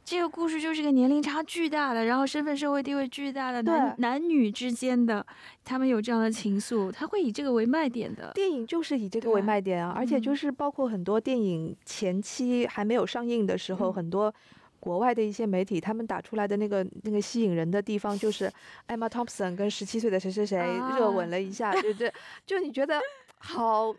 [0.06, 5.26] 这个故事就是个年龄差巨大的，然后身份社会地位巨大的男对男女之间的，
[5.64, 8.30] 他们有这样的情愫，他会以这个为卖点的。
[8.32, 14.32] 电影就是以这个为卖点啊，而且就嗯是包括很多电影前期还没有上映的时候，嗯很多
[14.78, 18.48] 国外的一些媒体他们打出来的那个那个吸引人的地方，就是
[18.86, 20.56] 艾玛汤普森跟十七岁的谁谁谁
[20.96, 22.08] 热吻啊了一下，就这
[22.46, 23.00] 就你觉得
[23.38, 23.92] 好，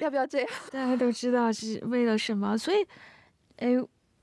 [0.00, 0.48] 要不要这样？
[0.72, 2.84] 大家都知道是为了什么，所以，
[3.58, 3.68] 哎，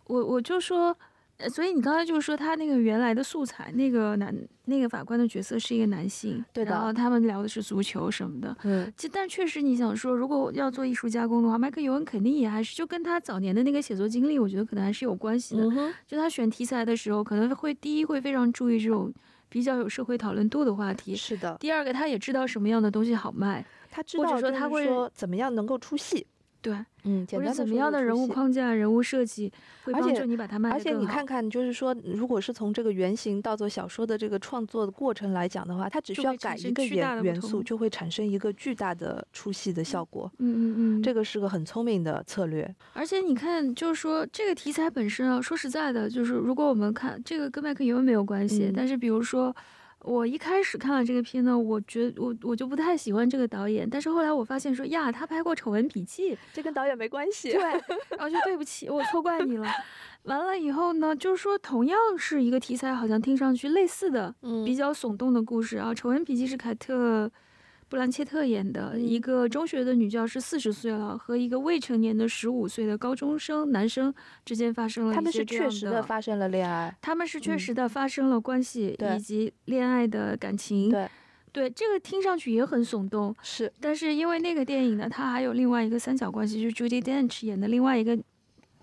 [0.06, 0.96] 我我就说，
[1.38, 4.34] 呃所以你刚才就是说他那个原来的素材，那个男
[4.66, 8.56] 那个法官的角色是一个男性，对的然后他们聊的是足球什么的。
[8.64, 15.64] 嗯，其但确实你想说，如果要做艺术加工的话，麦克尤恩肯定也还是就跟他早年的那个写作经历，我觉得可能还是有关系的。
[15.66, 19.14] 嗯，就他选题材的时候，可能会第一会非常注意这种
[19.50, 21.16] 比较有社会讨论度的话题。
[21.16, 26.26] 是的，第二个，他也知道什么样的东西好卖，他知或者道说他会说怎么样能够出戏，
[26.66, 40.32] 对，嗯，简或者怎么样的人物框架、人物设计会而且帮助你把它卖得而且你看看，就是说，如果是从这个原型到做小说的这个创作的过程来讲的话，它只需要改一个元元素，就会产生一个巨大的出戏的效果。
[40.40, 42.74] 嗯嗯嗯，这个是个很聪明的策略。
[42.94, 49.56] 而且你看，就是说这个题材本身啊，说实在的，就是如果我们看这个跟麦克尤恩没有关系，嗯但是比如说。
[50.06, 57.52] 我一开始看了这个片呢，我觉得我我就不太喜欢这个导演，但是后来我发现说呀，他拍过《丑闻笔记》，这跟导演没关系。
[57.52, 57.62] 对，
[58.16, 59.68] 然后就对不起，我错怪你了。
[60.24, 67.26] 完了以后呢，就是说同样是一个题材，好像听上去类似的，嗯比较耸动的故事啊，《丑闻笔记》是凯特·
[67.96, 69.02] 布兰切特演的，嗯。
[69.02, 76.94] 一个中学的女教师四十岁了，和一个未成年的十五岁的高中生男生之间发生了他们一些这样是确实的的发生了恋爱。
[77.02, 77.60] 他们是确嗯。
[77.60, 80.92] 实的发生了关系，对以及恋爱的感情。
[80.92, 81.08] 对，
[81.54, 83.72] 对，这个听上去也很耸动，是。
[83.80, 88.20] 但是因为那个电影呢，它还有另外一个三角关系，就是 Judy Dench 演的另外一个，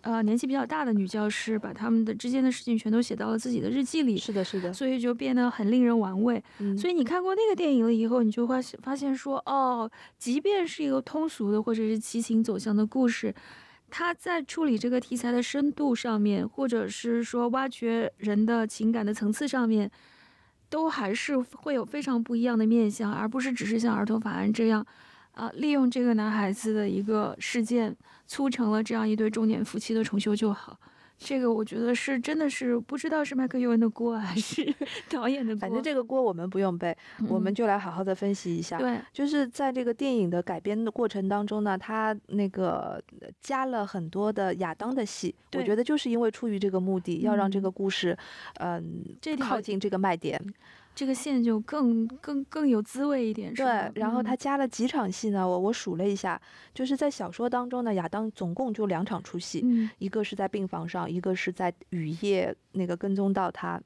[0.03, 4.73] 呃，年纪比较大的女教师，把他们的之间的事情全都写到了自己的日记里，是的，是的。
[4.73, 6.43] 所以就变得很令人玩味。
[6.59, 13.35] 嗯，所以你看过那个电影了以后，你就发现发现说，哦，即便是一个通俗的或者是奇情走向的故事。
[13.95, 19.91] 他在处理这个题材的深度上面，或者是说挖掘人的情感的层次上面，
[20.71, 24.85] 都还是会有非常不一样的面向，而不是只是像儿童法案这样，
[25.33, 27.95] 啊、利用这个男孩子的一个事件，
[28.33, 30.79] 促成了这样一对中年夫妻的重修旧好。
[31.19, 34.75] 这个我觉得是真的是不知道是麦克尤恩的锅还是
[35.09, 35.61] 导演的锅。
[35.61, 36.97] 反正这个锅我们不用背，
[37.29, 38.79] 我们嗯就来好好的分析一下。
[38.79, 48.17] 对就是在这个电影的改编的过程当中呢，他那个呃加了很多的亚当的戏，我觉得就是因为出于这个目的，要让这嗯个故事，
[48.55, 50.43] 嗯、这靠近这个卖点。
[50.95, 55.47] 这个线就更更更有滋味一点，是吧对，然后他嗯加了几场戏呢？
[55.49, 56.41] 我我数了一下，
[56.75, 63.81] 就是在小说当中呢，亚当总共就两场出戏，嗯一个是在病房上，一个是在雨夜那个跟踪到他。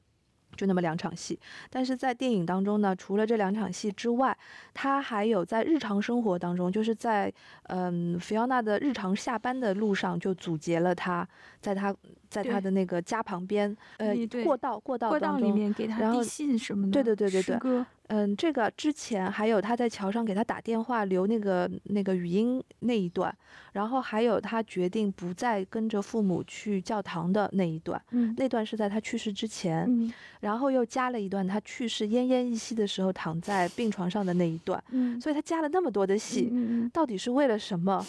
[0.55, 1.37] 就那么两场戏，
[1.69, 4.35] 但是在电影当中呢，除了这两场戏之外，
[4.73, 7.31] 他还有在日常生活当中，就是在
[7.63, 11.27] 嗯菲奥娜的日常下班的路上，就阻截了他，
[11.61, 11.95] 在他
[12.29, 14.13] 在他的那个家旁边，呃
[14.43, 23.35] 过道过道过道里当中，面给他递然后信什么的，对对对对对嗯，这个之前还有他在桥上给他打电话留那个那个语音那一段，
[23.73, 36.49] 然后还有他决定不再跟着父母去教堂的那一段，嗯那段是在他去世之前，嗯然后又加了一段他去世奄奄一息的时候躺在病床上的那一段，嗯，所以他加了那么多的戏，
[36.93, 38.05] 到底是为了什么？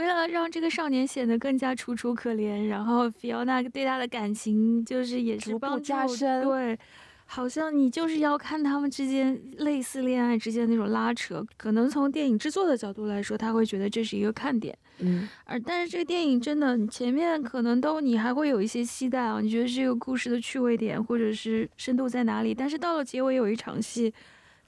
[0.00, 6.78] 为了让这个少年显得更加楚楚可怜，然后菲奥娜对他的感情就是也是逐步帮助加深对。
[7.26, 14.76] 好像你就是要看他们之间类似恋爱之间的那种拉扯，可能从电影制作的角度来说，他会觉得这是一个看点。
[14.98, 22.52] 嗯，而但是这个电影真的，你前面可能都你还会有一些期待啊，你觉得这个故事的趣味点或者是深度在哪里？
[22.52, 24.12] 但是到了结尾有一场戏，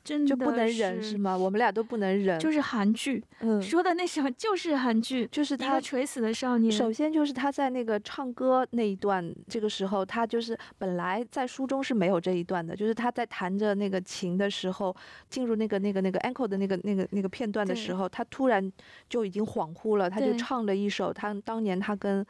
[0.04, 1.36] 真的就不能忍是是吗？
[1.36, 6.72] 我们俩都不能忍，就是韩剧、嗯，说的那什么，就是韩剧，就是他垂死的少年。
[6.72, 14.94] 首先就是他在那个唱歌那一段，这个时候他就是本来在书中是没有这一段的，就是他在弹着那个琴的时候，
[15.30, 18.72] 进入那个那个那个 ankle 的那个那个那个片段的时候，他突然
[19.08, 22.24] 就已经恍惚了，他就唱了一首他当年他跟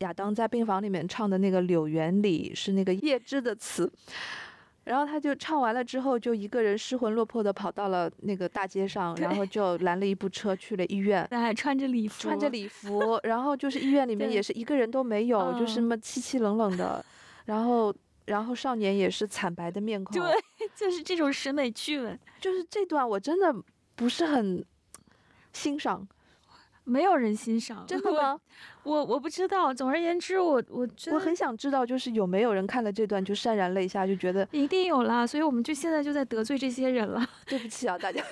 [0.00, 3.90] 亚当在病房里面唱的那个《柳园里》是那个叶芝的词。
[4.86, 11.26] 然后他就唱完了之后，就一个人失魂落魄的跑到了那个大街上，然后就拦了一部车去了医院。
[11.30, 17.04] 他还穿着礼服，穿着礼服，然后就是医院里面也是一个人都没有，就是嗯那么凄凄冷冷的，
[17.46, 17.92] 然后
[18.26, 20.32] 然后少年也是惨白的面孔，对，
[20.76, 23.52] 就是这种审美趣味，就是这段我真的
[23.96, 24.64] 不是很
[25.52, 26.06] 欣赏，
[26.86, 27.84] 没有人欣赏。
[27.86, 28.40] 真的吗？
[28.84, 29.74] 我我不知道。
[29.74, 37.28] 总而言之，我我真我的很想知道，就是有没有人看了这段就潸然泪下，就觉得一定有啦，所以我们就现在就在得罪这些人了。
[37.46, 38.22] 对不起啊，大家，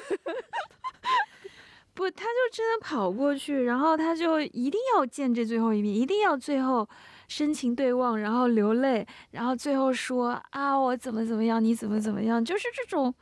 [1.93, 6.89] 不，他就真的跑过去，然后他就一定要见这最后一面，一定要最后
[7.27, 13.13] 深情对望，然后流泪，然后最后说啊，我怎么怎么样，你怎么怎么样，就是这种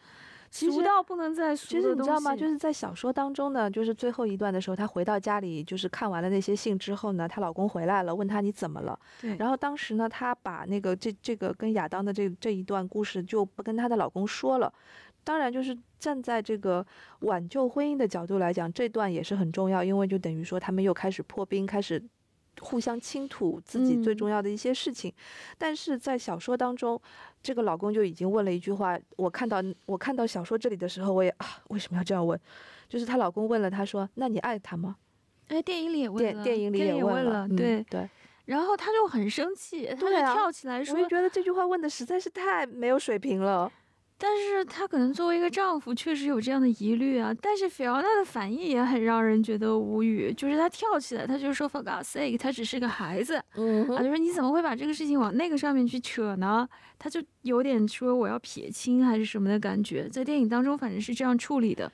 [0.52, 2.36] 俗到不能再俗其实你知道吗？
[2.36, 8.98] 就是在小说当中呢，就是最后一段的时候，她回到家里，就是看完了那些信之后呢，她老公回来了，问她你怎么了？
[9.20, 14.72] 对，然后当时呢，她把那个这这个跟亚当的这这一段故事就不跟她的老公说了。
[15.24, 16.84] 当然，就是站在这个
[17.20, 22.02] 挽救婚姻的角度来讲，这段也是很重要，因为就等于说他们又开始破冰，开始
[22.60, 25.12] 互相倾吐自己最嗯重要的一些事情。
[25.58, 27.00] 但是在小说当中，
[27.42, 32.38] 这个老公就已经问了一句话，我看到我看到小说这里的时候，我也啊，为什么要这样问？
[32.88, 34.96] 就是她老公问了她说：“那你爱他吗
[35.48, 38.08] 哎，电影里也？”问了，电电影里也问了，嗯对，对，
[38.44, 43.72] 然后她就很生气，她跳起来说我就，觉得这句话问的实在是太没有水平了。
[44.24, 47.34] 但是他可能作为一个丈夫，确实有这样的疑虑啊。
[47.42, 56.68] 但是菲奥娜的反应也很让人觉得无语，就是她跳起来，她就说 “for God's sake”，他只是个孩子，嗯啊，就说你怎么会把这个事情往那个上面去扯呢？
[57.00, 61.90] 她就有点说我要撇清还是什么的感觉，在电影当中反正是这样处理的。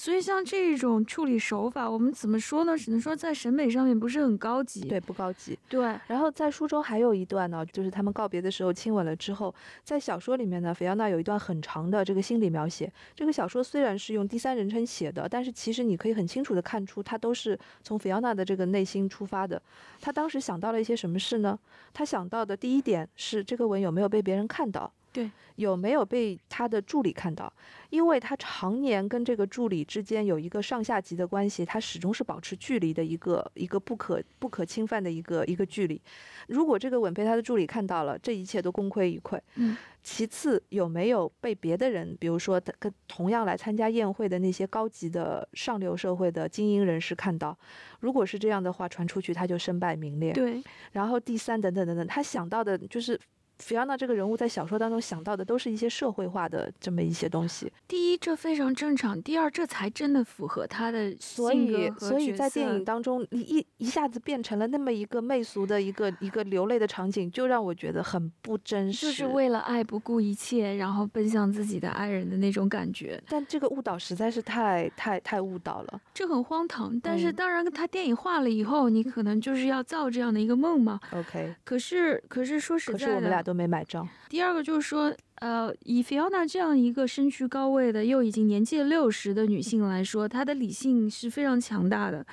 [0.00, 2.74] 所以像这种处理手法，我们怎么说呢？
[2.74, 4.80] 只能说在审美上面不是很高级。
[4.88, 5.58] 对，不高级。
[5.68, 12.90] 对，然后在书中还有一段呢，就是他们告别的时候亲吻了之后，在小说里面呢，菲奥娜有一段很长的这个心理描写。
[13.14, 19.60] 这个小说虽然是用第三人称写的，但是其实你可以很清楚的看出，他都是从菲奥娜的这个内心出发的。
[20.00, 21.58] 他当时想到了一些什么事呢？
[21.92, 24.90] 他想到的第一点是这个吻有没有被别人看到？
[25.12, 27.52] 对，有没有被他的助理看到？
[27.90, 36.00] 因为他常年跟这个助理之间有一个上下级的关系，他始终是保持距离的一个一个不可不可侵犯的一个一个距离。
[36.46, 39.40] 如果这个吻被他的助理看到了，这一切都功亏一篑。
[39.56, 47.58] 嗯，其次，有没有被别的人，比如说他跟同样来参加宴会的那些高级的上流社会的精英人士看到？
[47.98, 50.32] 如果是这样的话，传出去他就身败名裂。
[50.32, 53.18] 对，然后第三，等等等等，他想到的就是。
[53.60, 69.06] 菲奥娜这个人物在小说当中想到的都是一些社会化的这么一些东西，第一这非常正常，第二这才真的符合他的所性格所以在电影当中，你一一下子变成了那么一个媚俗的一个一个流泪的场景，就让我觉得很不真实。
[69.06, 76.00] 就是为了爱不顾一切，然后奔向自己的爱人的那种感觉，但这个误导实在是太太太误导了。
[76.14, 76.98] 这很荒唐。
[77.00, 80.98] 但是嗯当然，他电影化了以后，你可能就是要造这样的一个梦嘛。
[81.12, 84.08] OK，可是，可是说实在的，可是我们俩都没买账。
[84.28, 92.24] 第二个就是说，呃，以菲奥娜这样一个身居高位的，又已经年届六十的女性来说，她的理性是非常强大的。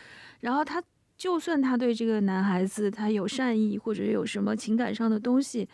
[0.41, 0.81] 然后她
[1.17, 5.67] 就算她对这个男孩子她有善意或者有什么情感上的东西，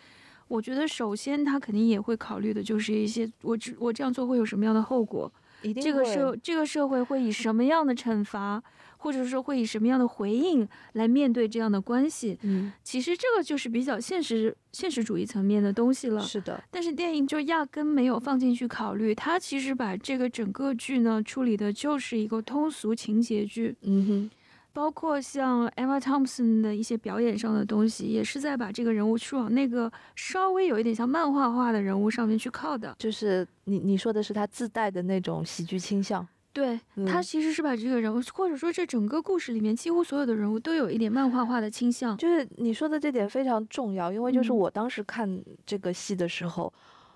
[0.47, 5.31] 我觉得首先她肯定也会考虑的就是一些我只我这样做会有什么样的后果。
[5.61, 8.61] 一定这个社这个社会会以什么样的惩罚，
[9.03, 12.39] 或者说会以什么样的回应来面对这样的关系。
[12.43, 16.21] 嗯，其实这个就是比较现实现实主义层面的东西了。
[16.21, 24.31] 是的，但是电影就压根没有放进去考虑，它其实把这个整个剧呢处理的就是一个通俗情节剧，嗯哼，
[24.71, 32.95] 包括像 Emma Thompson 的一些表演上的东西，也是在把这个人物去往那个稍微有一点像漫画化的人物上面去靠的。
[32.97, 42.15] 就是你你说的是他自带的那种喜剧倾向，对，他嗯其实是把这个人物，或者说这整个故事里面几乎所有的人物都有一点漫画化的倾向。
[42.15, 46.71] 就是你说的这点非常重要，因为就是嗯我当时看这个戏的时候，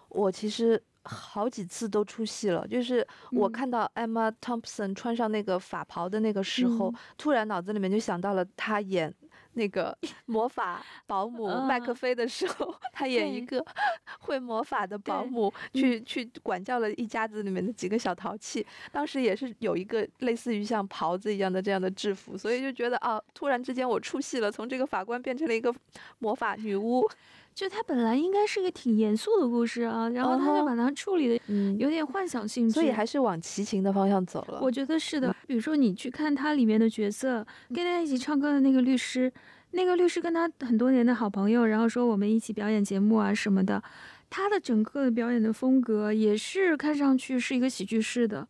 [0.09, 2.67] 我其实好几次都出戏了。
[2.67, 9.13] 就是我嗯看到 Emma Thompson 穿上那个法袍的那个时候，嗯突然脑子里面就想到了她演
[9.57, 9.97] 那个
[10.27, 13.65] 魔法保姆麦克嗯菲的时候，她演一个
[14.21, 18.65] 会魔法的保姆，去去管教了一家子里面的几个小淘气。
[18.91, 25.73] 当时也是有一个类似于像袍子一样的这样的制服，所以就觉得啊，突然之间我出戏了，从这个法官变成了一个
[26.19, 27.09] 魔法女巫。
[27.57, 34.59] 就它本来应该是个挺严肃的故事啊，然后他就把它处理的嗯，有点幻想性质，所以还是往齐秦的方向走了。
[34.61, 35.35] 我觉得是的。
[35.47, 37.43] 比如说你去看它里面的角色，
[37.73, 39.33] 跟他一起唱歌的那个律师，
[39.71, 43.81] 那个律师跟他很多年的好朋友，然后说我们一起表演节目啊什么的，
[44.29, 48.47] 他的整个的表演的风格也是看上去是一个喜剧式的。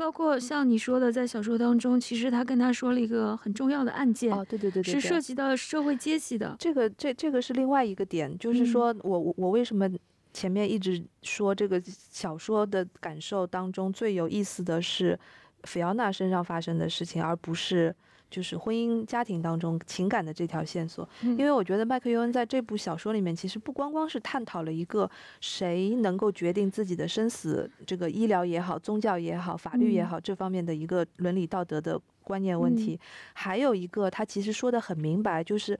[0.00, 6.56] 包括像你说的，在小说当中，其实他跟他说了一个很重要的案件，哦，对对对对对，是涉及到社会阶级的。
[6.58, 9.86] 这个这这个是另外一个点，就是嗯说我我我为什么
[10.32, 15.18] 前面一直说这个小说的感受当中最有意思的是
[15.64, 17.94] 菲奥娜身上发生的事情，而不是
[18.30, 21.08] 就是婚姻家庭当中情感的这条线索。
[21.22, 25.10] 嗯因为我觉得麦克尤恩在这部小说里面，其实不光光是探讨了一个
[25.40, 32.98] 谁能够决定自己的生死，这个医疗也好、宗教也好、法律也嗯好这方面的一个伦理道德的观念问题，
[33.32, 35.78] 还有一个他其实说的很明白，就是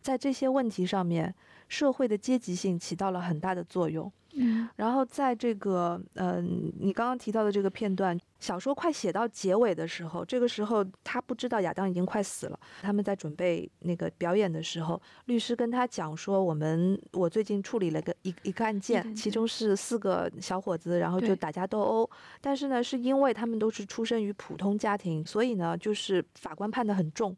[0.00, 1.32] 在这些问题上面，
[1.68, 4.10] 社会的阶级性起到了很大的作用。
[4.34, 12.58] 嗯然后在这个，嗯、你刚刚提到的这个片段，小说快写到结尾的时候，这个时候他不知道亚当已经快死了。
[12.80, 22.08] 他们在准备那个表演的时候，律师跟他讲说，我们我最近处理了个一一个案件，其中是四个小伙子，然后就打架斗殴。
[22.40, 27.36] 但是呢，是因为他们都是出生于普通家庭，所以呢，就是法官判得很重。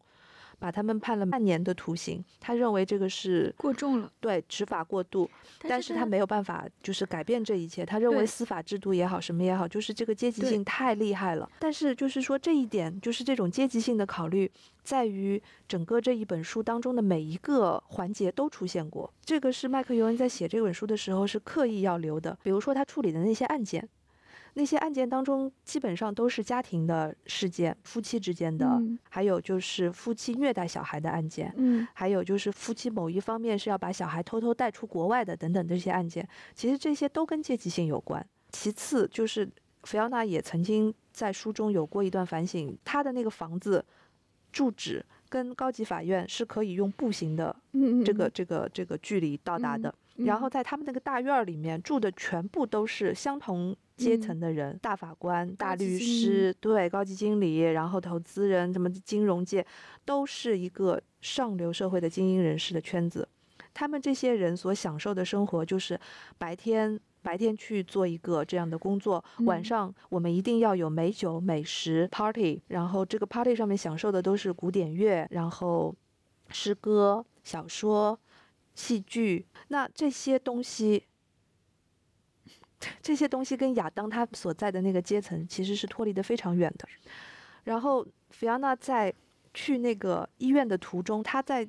[0.65, 5.29] 把他们判了半年的徒刑，他认为这个是过重了，对执法过度，
[5.69, 7.85] 但是他没有办法，就是改变这一切。
[7.85, 11.47] 他认为司法制度也好，什么也好，就是这个阶级性太厉害了。
[11.59, 14.51] 但是就是说这一点，就是这种阶级性的考虑，
[14.83, 19.13] 在于整个这一本书当中的每一个环节都出现过。
[19.23, 22.39] 这个是麦克尤恩在写这本书的时候是刻意要留的。
[22.43, 23.87] 比如说他处理的那些案件。
[24.55, 38.25] 那些案件当中，基本上都是家庭的事件，夫妻之间的，嗯还有就是夫妻虐待小孩的案件，嗯还有就是夫妻某一方面是要把小孩偷偷带出国外的等等这些案件，其实这些都跟阶级性有关。
[38.51, 39.49] 其次就是
[39.83, 43.85] 菲奥娜也曾经在书中有过一段反省，她的那个房子
[44.53, 47.55] 住址跟高级法院是可以用步行的
[48.05, 49.93] 这个这个这个距离到达的。
[50.17, 59.67] 嗯，然后在他们那个大院儿里面住的全部都是相同阶层嗯的人，大法官、大律师，对，高级经理，然后投资人，什么金融界，
[60.05, 63.29] 都是一个上流社会的精英人士的圈子。
[63.73, 65.99] 他们这些人所享受的生活就是
[66.39, 67.01] 白天。
[67.25, 75.97] 白天去做一个这样的工作，晚嗯上我们一定要有美酒、美食 party，然后这个 party 上面享受的都是古典乐，然后
[76.51, 78.21] 诗歌、小说、
[78.75, 81.05] 戏剧，那这些东西，
[83.03, 86.89] 这些东西跟亚当他所在的那个阶层其实是脱离得非常远的。
[87.65, 89.13] 然后菲奥娜在
[89.53, 91.67] 去那个医院的途中，她在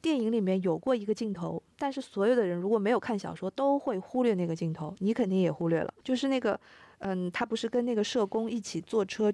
[0.00, 6.58] 电影里面有过一个镜头，但是所有的人如果没有看小说，都会忽略那个镜头，你肯定也忽略了，就是那个，
[6.98, 9.32] 嗯，他不是跟那个社工一起坐车。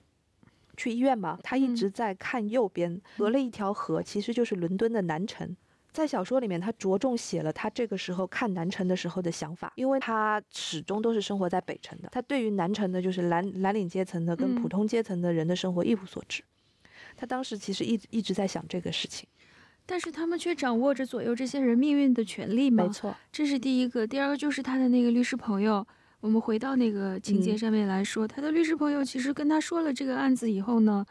[0.76, 5.56] 去医院嘛，他一嗯直在看右边，隔了一条河，其实就是伦敦的南城。
[5.98, 16.44] 在小说里面，他着重写了他这个时候看南城的时候的想法，因为他始终都是生活在北城的，他对于南城的就是蓝蓝领阶层的跟普嗯通阶层的人的生活一无所知。
[17.16, 19.28] 他当时其实一直一直在想这个事情。
[19.84, 24.06] 但是他们却掌握着左右这些人命运的权利嘛，错，这是第一个。
[24.06, 25.84] 第二个就是他的那个律师朋友。
[26.20, 31.06] 我们回到那个情节嗯上面来说，他的律师朋友其实跟他说了这个案子以后呢，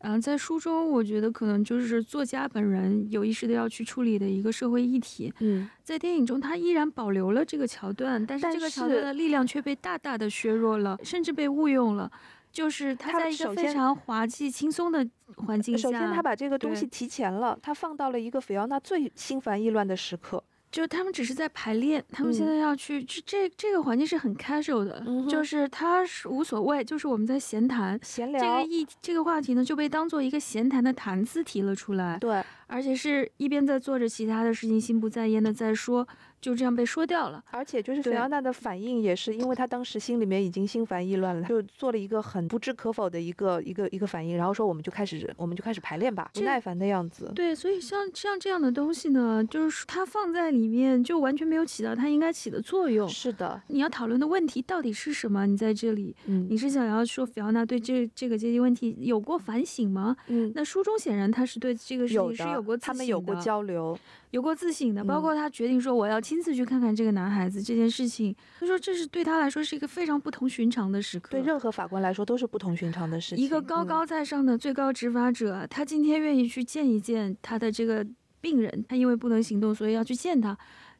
[0.00, 5.32] 嗯、在书中我觉得可能就是作家本人有意识的要去处理的一个社会议题。
[5.40, 12.10] 嗯，在电影中，他依然保留了这个桥段，但是这个桥段的力量却被大大的削弱了，甚至被误用了。
[12.50, 20.42] 就是他他在一个非常滑稽、轻松的环境下，首先他把这个东西提前了，他放到了一个菲奥娜最心烦意乱的时刻。
[20.70, 22.48] 就他们只是在排练，他们现嗯。
[22.48, 27.98] 在要去，这这这个环境是很 casual 的，嗯就是他是无所谓，就是我们在闲谈。
[28.02, 36.06] 闲聊这个，议这个话题呢，就被当做一个闲谈的谈资提了出来，对，而且是一边在做着其他的事情，心不在焉的在说，
[36.40, 37.42] 就这样被说掉了。
[37.50, 47.30] 而且就是菲奥娜的反应也是，因为她当时心里面已经心烦意乱了，就做了一个很不置可否的一个一个一个反应，然后说我们就开始我们就开始排练吧，不耐烦的样子。
[47.34, 53.08] 对，所以像像这样的东西呢，就是它放在里面就完全没有起到它应该起的作用。
[53.08, 55.46] 是的，你要讨论的问题到底是什么？
[55.46, 60.16] 你在这里，嗯你是想要说菲奥娜对这这个阶级问题有过反省吗？
[60.28, 63.98] 嗯，那书中显然他是对这个事情是有过自他们有过交流，
[64.30, 71.30] 有过自省的，包嗯括他决定说我要亲自去看看这个男孩子这件事情，他说这是对他来说是一个非常不同寻常的时刻。
[71.30, 73.44] 对任何法官来说都是不同寻常的事情。
[73.44, 78.06] 一个高嗯高在上的最高执法者，他今天愿意去见一见他的这个
[78.40, 80.56] 病人，他因为不能行动，所以要去见他，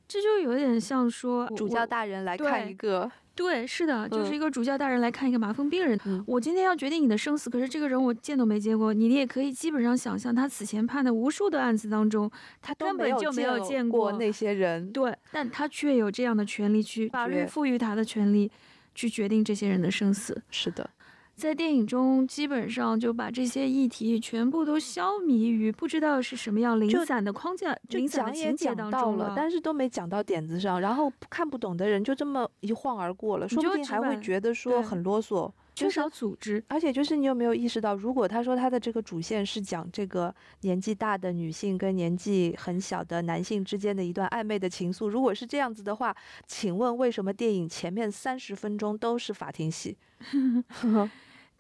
[0.07, 5.97] 这就有点像说主教大人来看一个，对，是的，就是嗯一个主教大人来看一个麻风病人。
[6.07, 12.29] 嗯我今天要决定你的生死，可是这个人我见都没见过，你也可以基本上想象，他此前判的无数的案子当中，
[12.61, 14.91] 他根本就没有见过那些人。
[14.91, 18.51] 对，但他却有这样的权利去法律赋予他的权利，
[18.93, 20.43] 去决定这些人的生死。
[20.51, 20.91] 是的，
[21.39, 35.49] 在电影中，基本上就把这些议题全部都消弭于不知道是什么样零散的框架、就零散的情节当讲到中了，但是都没讲到点子上，然后看不懂的人就这么一晃而过了，说不定还会觉得说很啰嗦。
[35.77, 36.61] 缺少组织。
[36.67, 46.13] 而且就是你有没有意识到，如果他说他的这个主线是讲这个年纪大的女性跟年纪很小的男性之间的一段暧昧的情愫，如果是这样子的话，
[46.49, 49.97] 请问为什么电影前面三十分钟都是法庭戏？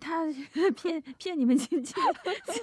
[0.00, 0.24] 他
[0.76, 1.94] 骗骗你们进 进
[2.46, 2.62] 进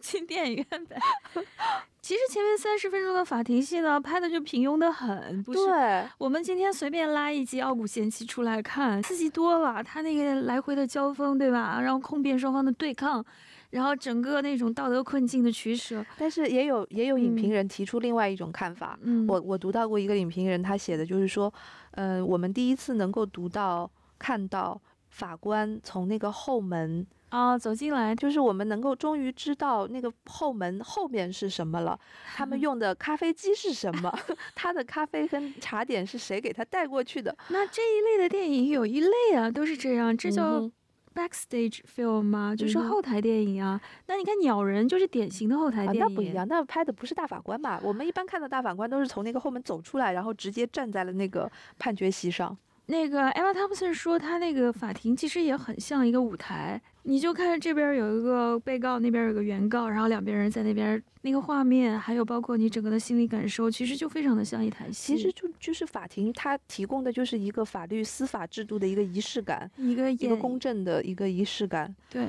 [0.00, 0.96] 进电影院呗。
[2.00, 5.58] 其实前面三十分钟的法庭戏呢，拍的就平庸的很，不是？
[5.66, 9.82] 对，我们今天随便拉一集《傲骨贤妻》出来看，刺激多了。
[9.82, 11.80] 他那个来回的交锋，对吧？
[11.82, 13.22] 然后控辩双方的对抗，
[13.70, 21.52] 然后整个那种道德困境的取舍，但是也有也有影评嗯人提出另外一种看法，嗯，我我读到过一个影评人，他写的就是说，
[21.90, 24.80] 呃，我们第一次能够读到看到
[25.18, 31.98] 法官从那个后门，啊走进来，就是我们能够终于知道那个后门后面是什么了，
[32.36, 34.16] 他们用的咖啡机是什么，
[34.54, 40.72] 他的咖啡跟茶点是谁给他带过去的，那这一类的电影有一类啊，都是这样，这叫嗯
[41.12, 43.80] backstage film 吗，就是后台电影啊。
[44.06, 47.80] 那你看《鸟人》就是典型的后台啊，电影，那不一样，那拍的不是大法官吧？
[47.82, 52.56] 我们一般看到大法官都是从那个后门走出来，然后直接站在了那个判决席上。
[52.90, 65.14] 那个 Emma Thompson 说，他那个法庭其实也很像一个舞台，你就看这边有一个被告，那边有个原告，然后两边人在那边，那个画面，还有包括你整个的心理感受，其实就非常的像一台戏。
[65.14, 71.94] 其实就就是法庭，它提供的就是一个法律司法制度的一个仪式感，一个一个公正的一个仪式感。
[72.08, 72.26] 对，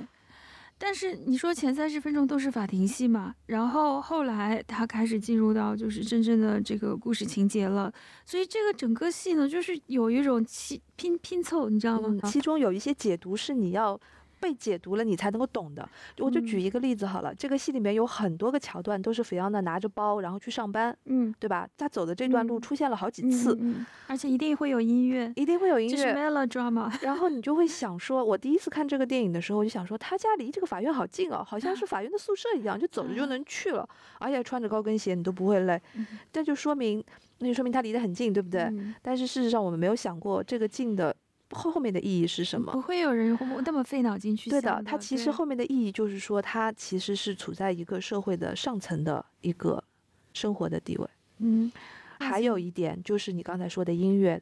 [0.81, 7.93] 但是你说前三十分钟都是法庭戏嘛，然后后来他开始进入到就是真正的这个故事情节了，
[8.25, 12.21] 所以这个整个戏呢，就是有一种拼拼拼凑，你知道吗？
[12.31, 13.99] 其中有一些解读是你要
[14.39, 15.87] 被解读了你才能够懂的。
[16.19, 21.67] 我就举嗯一个例子好了，这个戏里面有很多个桥段都是菲奥娜拿着包然后去上班，嗯，对吧？
[21.77, 23.59] 她走的这段路嗯出现了好几嗯次，
[24.07, 26.91] 而且一定会有音乐，一定会有音就是 melodrama。
[27.01, 33.87] 然后你就会想说，我第一次看这个电影的时候，我就想说，他家离这个法院好近哦，好像是 法院的宿舍一样，就走着就 能去了，
[34.19, 37.03] 而且穿着高跟鞋你都不会累，嗯那就说明，
[37.39, 38.61] 那就说明他离得很近，对不对？
[38.63, 41.15] 嗯但是事实上，我们没有想过这个近的
[41.51, 42.71] 后后面的意义是什么。
[42.71, 49.83] 不会有人那么费脑筋去想对的，它其实后面的意义就是说，它其实是处在一个社会的上层的一个
[50.33, 51.07] 生活的地位。
[51.39, 51.71] 嗯，
[52.19, 54.41] 还有一点就是你刚才说的音乐，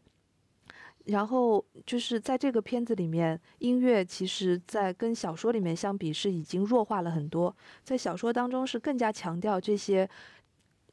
[1.05, 10.10] 然后就是在这个片子里面，音乐其实在跟小说里面相比是已经弱化了很多，在小说当中是更加强调这些。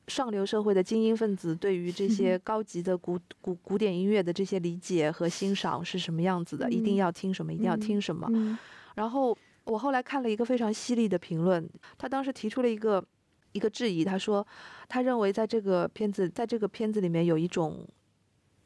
[0.09, 8.28] 上流社会的精英分子对于这 些高级的古古古典音乐的这些理解和欣赏是什么样子的，一定嗯要听什么，一定要嗯听什么。
[8.32, 8.57] 嗯
[8.94, 13.05] 然后我后来看了一个非常犀利的评论，他当时提出了一个
[13.52, 14.46] 一个质疑，他说
[14.88, 17.84] 他认为在这个片子在这个片子里面有一种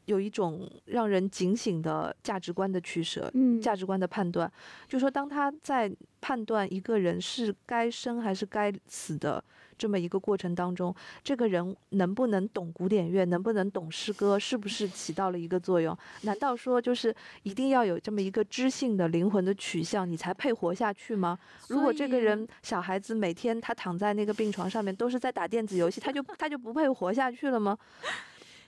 [0.05, 4.51] 有一种让人警醒的价值观的取舍，嗯，价值观的判断，
[4.87, 9.43] 就说当他在判断一个人是该生还是该死的
[9.79, 15.97] 这么一个过程当中，这个人能不能懂古典乐，能不能懂诗歌，是不是起到了一个作用？
[16.23, 21.39] 难道说就是一定要有这么一个知性的灵魂的取向，你才配活下去吗？
[21.69, 27.77] 如果这个人小孩子每天他躺在那个病床上面都是在打电子游戏，他就他就不配活下去了吗？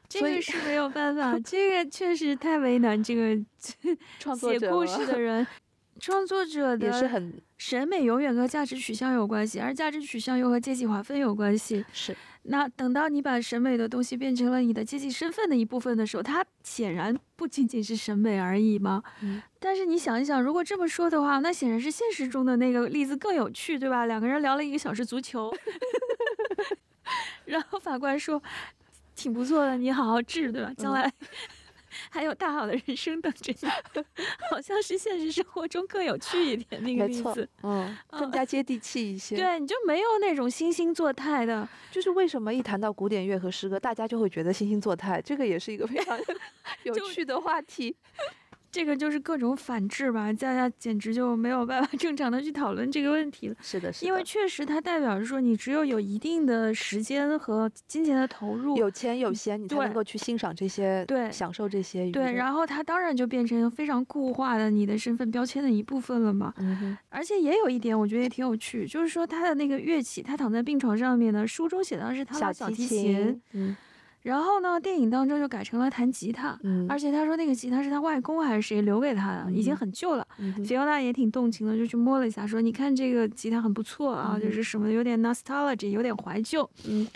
[0.07, 5.45] 这个是没有办法，这个确实太为难这个写故事的人。
[6.01, 11.85] 创作者也是的很审美永远和价值取向有关系，而价值取向又和阶级划分有关系。
[11.93, 19.03] 是那等到你把审美的东西变成了你的阶级身份的一部分的时候，它显然不仅仅是审美而已嘛。
[19.21, 24.07] 嗯但是你想一想，如果这么说的话，那显然是现实中的那个例子更有趣，对吧？
[24.07, 25.53] 两个人聊了一个小时足球，
[27.45, 28.41] 然后法官说
[29.15, 30.73] 挺不错的，你好好治，对吧？
[30.75, 31.13] 将嗯来
[32.09, 34.03] 还有大好的人生等着你，
[34.49, 39.35] 好像是现实生活中更有趣一点那个没错例子。，嗯，更加接地气一些。
[39.35, 46.17] 对，你就没有那种惺惺作态的，就是为什么一谈到古典乐和诗歌，大家就会觉得惺惺作态，这个也是一个非常
[46.83, 47.95] 有趣的话题。
[48.71, 53.55] 这个就是各种反制吧，大家简直就没有办法 正常的去讨论这个问题了。
[53.61, 62.09] 是的，是的，因为确实它代表着说，你只有有一定的时间和金钱的投入，有钱有闲，你才能够去欣赏这些，对享受这些。
[62.11, 66.53] 对，然后它当然就变成非常固化的你的身份标签的一部分了嘛。
[66.57, 73.75] 嗯哼，而且也有一点，我觉得也挺有趣，就是说他的那个乐器，他躺在病床上面呢，书中写的是他拉小提提琴，，嗯
[74.23, 76.57] 然后呢，电影当中就改成了弹吉他。
[76.63, 80.27] 嗯，而且他说那个吉他是他外公还是谁留给他的，已经嗯很旧了。
[80.65, 86.69] 菲欧娜也挺动情的，就去摸了一下，说：“你看这个吉他很不错啊，嗯就是什么有点 nostalgia，有点怀旧。
[86.87, 87.07] 嗯，”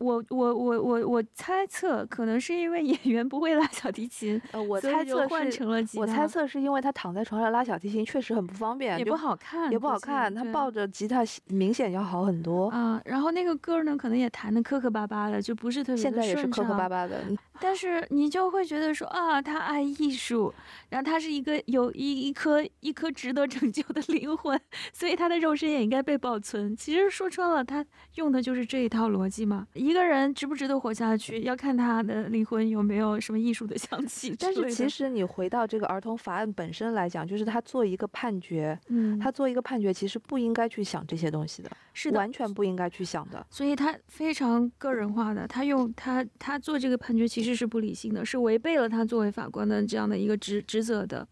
[0.00, 6.00] 我我我我我猜测，可能是因为演员不会拉小提琴，呃，我猜测，换成了吉他。
[6.00, 12.68] 我猜测是因为他躺在床上拉小提琴确实很不方便，也不好看，也不好看，他抱着吉他明显要好很多。
[12.70, 17.22] 啊，然后那个歌呢，可能也弹的磕磕巴巴的，就不是特别现在也是顺磕磕巴畅巴的，
[17.60, 20.52] 但是你就会觉得说啊，他爱艺术，
[20.88, 24.58] 然后他是一个有一一颗一颗值得拯救的灵魂，
[24.94, 26.74] 所以他的肉身也应该被保存。
[26.74, 27.84] 其实说穿了，他
[28.14, 29.66] 用的就是这一套逻辑嘛。
[29.74, 43.46] 一个人值不值得活下去，要看他的灵魂有没有什么艺术的 香气之但是其实你回到这个儿童法案本身来讲，就是他做一个判决，嗯，他做一个判决，其实不应该去想这些东西的，是的，完全不应该去想的。
[43.50, 51.26] 所以他非常个人化的，他用他他做这个判决其实是不理性的，是违背了他作为法官的这样的一个职职责的。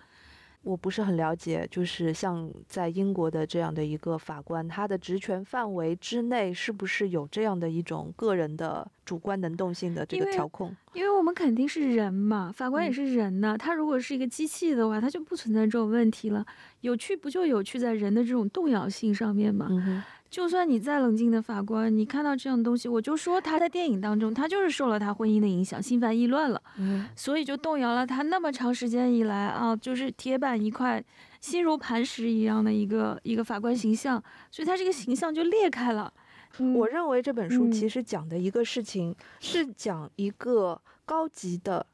[0.62, 10.76] 我不是很了解，就是像在英国的这样的一个法官，他的职权范围之内是不是有这样的一种个人的主观能动性的这个调控？
[10.92, 16.44] 因为我们肯定是人嘛，法官也嗯是人呐、他如果是一个机器的话，他就不存在这种问题了。
[16.82, 19.66] 有趣不就有趣在人的这种动摇性上面嘛？
[19.70, 31.02] 嗯，就算你再冷静的法官，你看到这样的东西，我就说他在电影当中，他就是受了他婚姻的影响，心烦意乱了，嗯所以就动摇了他那么长时间以来啊，就是铁板一块、
[31.40, 36.12] 心如磐石一样的一个一个法官形象，所以他这个形象就裂开了。
[36.56, 41.86] 嗯我认为这本书其嗯实讲的一个事情，是讲一个高级的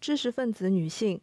[0.00, 1.20] 知识分子女性，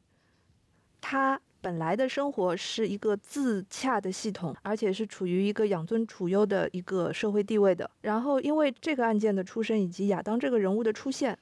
[1.01, 7.89] 她本来的生活是一个自洽的系统，而且是处于一个养尊处优的一个社会地位的。
[8.01, 11.37] 然后因为这个案件的出生以及亚当这个人物的出现，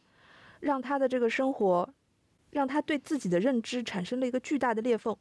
[0.60, 1.90] 让她的这个生活，
[2.52, 5.18] 让她对自己的认知产生了一个巨大的裂缝。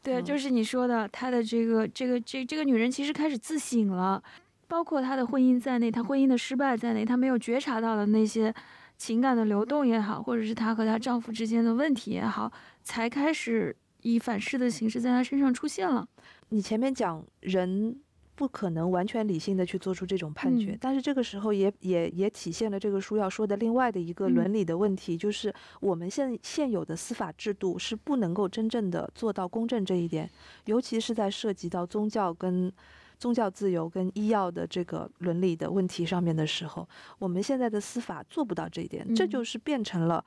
[0.00, 4.22] 对，嗯就是你说的，她的这个这个这这个女人其实开始自省了，
[4.68, 8.52] 包括她的婚姻在内，她婚姻的失败在内，她没有觉察到的那些
[8.96, 12.50] 情感的流动也好，或者是她和她丈夫之间的问题也好，
[12.82, 16.06] 才开始以反噬的形式在她身上出现了。
[16.48, 17.98] 你前面讲人
[18.34, 30.30] 不可能完全理性的去做出这种判决，嗯但是这个时候也也也体现了这个书要说的另外的一个嗯伦理的问题，就是我们现现有的司法制度是不能够真正的做到公正这一点，
[30.64, 32.72] 尤其是在涉及到宗教跟。
[33.18, 36.88] 宗教自由跟医药的这个伦理的问题上面的时候，
[37.18, 40.24] 我们现在的司法做不到这一点，这嗯就是变成了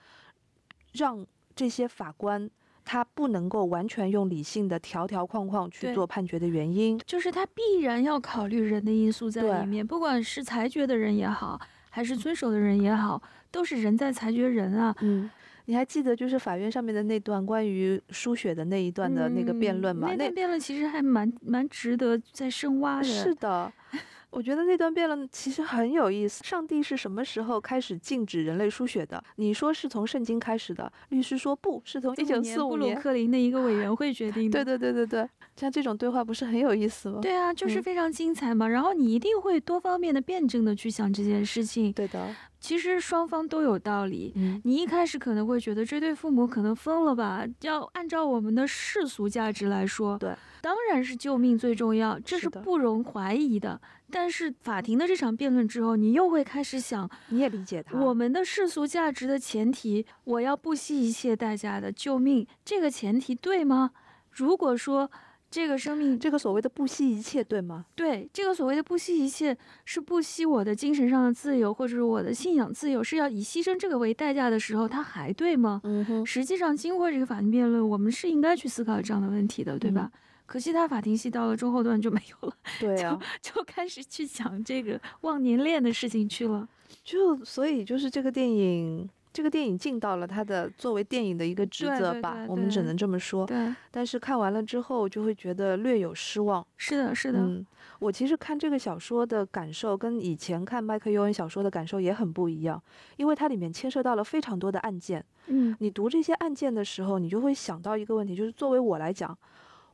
[0.93, 1.25] 让
[1.55, 2.49] 这些法官
[2.83, 6.99] 他不能够完全用理性的条条框框去做判决的原因。
[7.05, 13.21] 就是他必然要考虑人的因素在里面，不管是裁决的人也好，还是遵守的人也好，
[13.51, 14.95] 都是人在裁决人啊。
[15.01, 15.29] 嗯，
[15.69, 20.07] 你还记得就是法院上面的那段关于输血的那一段的那个辩论吗？
[20.07, 23.03] 嗯、那那段辩论其实还蛮蛮值得再深挖的。
[23.03, 23.71] 是的，
[24.31, 26.43] 我觉得那段辩论其实很有意思。
[26.43, 29.23] 上帝是什么时候开始禁止人类输血的？
[29.35, 34.65] 你说是从圣经开始的，律师说不是从一九四五年布鲁克林的一个委员会决 定的。
[34.65, 37.19] 对对对对对，像这种对话不是很有意思吗？
[37.21, 38.67] 对啊，就是嗯非常精彩嘛。
[38.67, 41.93] 然后你一定会多方面的辩证的去想这件事情。
[41.93, 44.33] 对的，其实双方都有道理。
[44.35, 47.45] 嗯，你一开始可能会觉得这对父母可能疯了吧？
[47.61, 53.79] 要按照我们的世俗价值来说，对，当然是救命最重要，这是不容怀疑的。
[54.11, 57.97] 但是法庭的这场辩论之后，你又会开始想，你也理解他。
[57.99, 63.91] 我们的世俗价值的前提，我要不惜一切代价的救命，这个前提对吗？
[64.31, 65.11] 如果说
[65.51, 67.85] 这个生命这个所谓的不惜一切，对吗？
[67.95, 75.81] 对这个所谓的不惜一切，是不惜我的精神上的自由，或者是我的信仰自由，是要以牺牲这个为代价的时候，它还对吗？
[75.83, 80.11] 嗯哼，实际上，经过这个法庭辩论，我们是应该去思考这样的问题的，对吧？
[80.13, 80.19] 嗯
[80.49, 86.67] 可惜他法庭戏到了中后段就没有了，对啊， 就开始去讲这个忘年恋的事情去了。
[87.03, 89.07] 就所以就是这个电影。
[89.39, 93.45] 这个电影尽到了它的作为电影的一个职责吧，对我们只能这么说。
[93.45, 96.67] 对，但是看完了之后，就会觉得略有失望。
[96.75, 97.65] 是的，是的，嗯，
[97.99, 102.83] 我其实看这个小说的感受跟以前看麦克尤恩小说的感受也很不一样，
[103.15, 105.23] 因为它里面牵涉到了非常多的案件。
[105.47, 109.37] 嗯你读这些案件的时候，你就会想到一个问题，就是作为我来讲，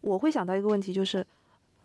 [0.01, 1.23] 我会想到一个问题，就是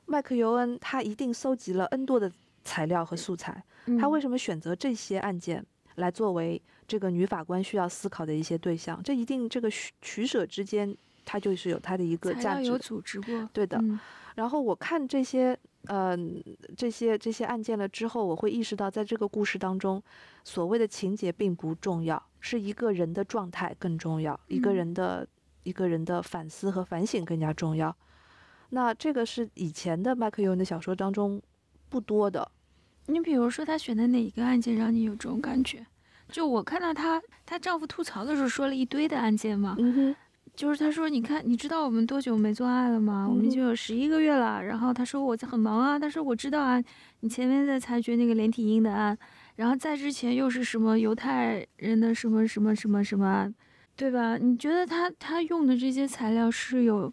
[0.06, 2.32] 麦克尤恩他一定搜集了 N 多的
[2.64, 3.62] 材料和素材，
[4.00, 5.62] 他嗯为什么选择这些案件
[5.96, 9.02] 来作为这个女法官需要思考的一些对象？
[9.02, 12.78] 这一定这个取取舍之间，它就是有它的一个价值有。
[12.78, 13.98] 组织过，对的，嗯
[14.36, 16.42] 然后我看这些，嗯、
[16.76, 20.02] 这些这些案件了之后，我会意识到，在这个故事当中，
[20.44, 25.28] 所谓的情节并不重要，是一个人的状态更重要，一个嗯人的
[25.64, 27.94] 一个人的反思和反省更加重要。
[28.70, 31.42] 那这个是以前的麦克尤恩的小说当中
[31.88, 32.50] 不多的，
[33.06, 35.84] 你比如说，她选的哪一个案件让你有这种感觉？
[36.30, 40.14] 就我看到她，她丈夫吐槽的时候说了一堆的案件嘛，嗯，
[40.54, 43.26] 就是她说，你看，你知道我们多久没做爱了吗？
[43.28, 44.62] 我们已嗯经有十一个月了。
[44.62, 46.80] 然后她说我很忙啊，她说我知道啊，
[47.20, 49.18] 你前面在裁决那个连体婴的案，
[49.56, 53.52] 然后在之前又是什么犹太人的什么什么什么什么案，
[53.96, 54.36] 对吧？
[54.38, 57.12] 你觉得她她用的这些材料是有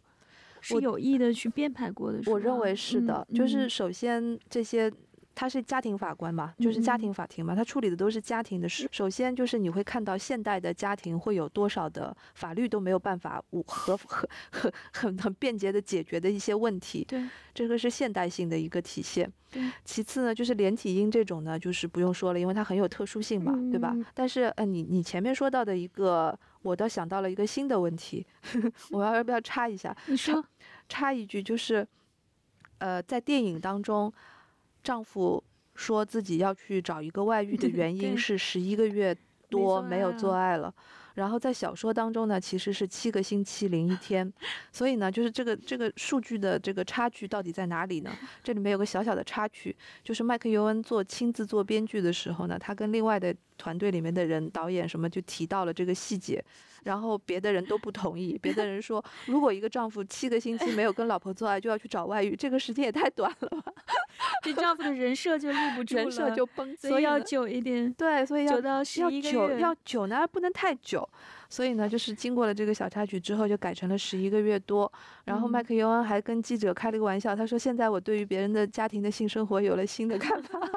[0.61, 2.19] 是有意的去编排过的？
[2.27, 4.91] 我认为是的，嗯就是嗯首先这些。
[5.39, 8.89] 他是家庭法官嘛，就是家嗯庭法庭嘛，他处理的都是家庭的事。
[8.91, 17.23] 首先就是你会看到现代的家庭会有多少的法律都没有办法无和和很很很便捷的解决的一些问题，对
[17.53, 19.31] 这个是现代性的一个体现。
[19.51, 24.03] 对，其次呢，就是连体婴这种呢，就是不用说了，因为它很有特殊性嘛，对吧嗯？
[24.15, 28.25] 但是呃，你你前面说到的一个，我倒想到了一个新的问题，
[28.89, 29.95] 我要要不要插一下？
[30.07, 30.43] 你说，
[30.89, 31.87] 插一句，就是，
[32.79, 34.11] 呃，在电影当中，
[34.87, 35.43] 丈夫
[35.75, 39.13] 说自己要去找一个外遇的原因是十一个月
[39.49, 40.73] 多没有做爱了。
[41.15, 44.31] 然后在小说当中呢，其实是七个星期零一天，
[44.71, 48.11] 所以呢，就是这个这个数据的这个差距到底在哪里呢？
[48.41, 56.41] 这里面有个小小的插曲，就是麦克尤恩做亲自做编剧的时候呢，他跟另外的团队里面的人、导演什么就提到了这个细节，
[56.83, 63.73] 然后别的人都不同意，别的人说，如果一个丈夫七个星期没有跟老婆做爱就要去找外遇，这个时间也太短了吧，
[64.43, 71.07] 这丈夫的人设就立不住了，人设就崩，所以要久一点，对，所以要久到十要一个月，久要久呢，不能太久。
[71.49, 74.91] 所以呢，就是经过了这个小插曲之后，就改成了十一个月多。
[75.23, 80.59] 然后麦嗯克尤恩还跟记者开了个玩笑，他说：“现在我对于别人的家庭的性生活有了新的看法。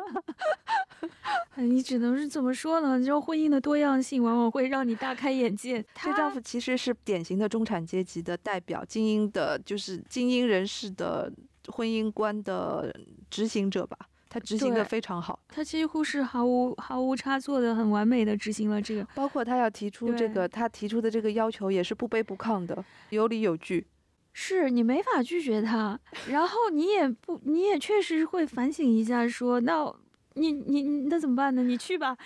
[1.57, 3.05] 哎你只能是怎么说呢？
[3.05, 5.85] 就婚姻的多样性往往会让你大开眼界。
[6.01, 11.31] 这丈夫其实是典型的中产阶级的代表，精英的，就是精英人士的
[11.71, 12.95] 婚姻观的
[13.31, 13.97] 执行者吧。
[14.33, 19.05] 他执行的非常好，他几乎是毫无毫无差错的，很完美的执行了这个。
[19.13, 23.89] 包括他要提出这个，他提出的这个要求也是不卑不亢的，有理有据。
[24.33, 25.99] 是你没法拒绝他，
[26.29, 29.93] 然后你也不，你也确实会反省一下说，那
[30.35, 31.63] 你你你那怎么办呢？
[31.63, 32.17] 你去吧。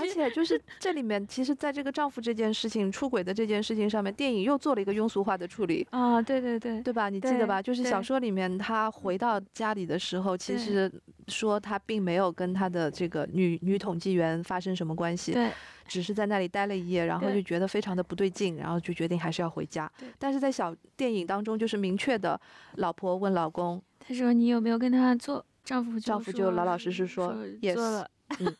[0.00, 5.86] 而且就是这里面，其实在这个丈夫这件事情、出轨的这件事情上面，电影又做了一个庸俗化的处理。
[5.90, 7.08] 啊，对对对，对吧？
[7.08, 7.60] 你记得吧？
[7.60, 10.90] 就是小说里面，他回到家里的时候，其实
[11.28, 15.50] 说他并没有跟他的这个女女统计员发生什么关系，对
[15.86, 19.90] 只是在那里待了一夜，然后就觉得非常的不对劲，然后就决定还是要回家。
[20.18, 22.40] 但是在小电影当中，就是明确的，
[22.76, 25.44] 老婆问老公，他说你有没有跟他做？
[25.64, 28.08] 丈夫丈夫就老老实实说说 yes 做了。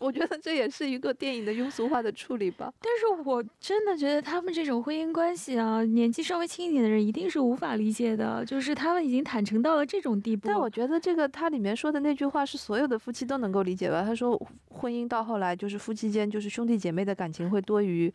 [0.00, 2.72] 我觉得这也是一个电影的庸俗化的处理吧。
[2.80, 10.48] 但是我真的觉得他们这种婚姻关系啊，年纪稍微轻一点的人一定是无法理解的，就是他们已经坦诚到了这种地步。
[10.48, 14.02] 但我觉得这个他里面说的那句话是所有的夫妻都能够理解吧？
[14.02, 14.40] 他说
[14.70, 18.10] 婚姻到后来就是夫妻间就是兄弟姐妹的感情会多于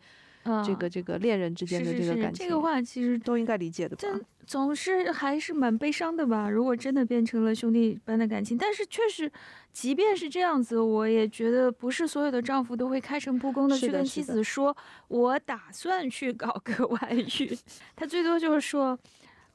[0.64, 2.44] 这个这个恋人之间的这个感情。
[2.44, 4.08] 这个话其实都应该理解的吧？
[4.46, 6.48] 总是还是蛮悲伤的吧？
[6.48, 9.30] 如果真的变成了兄弟般的感情，但是确实，
[9.72, 14.74] 即便是这样子，我也觉得不是所有的丈夫都会开诚布公的去跟妻子说，
[15.08, 17.58] 我打算去搞个外遇。
[17.96, 18.96] 他最多就是说，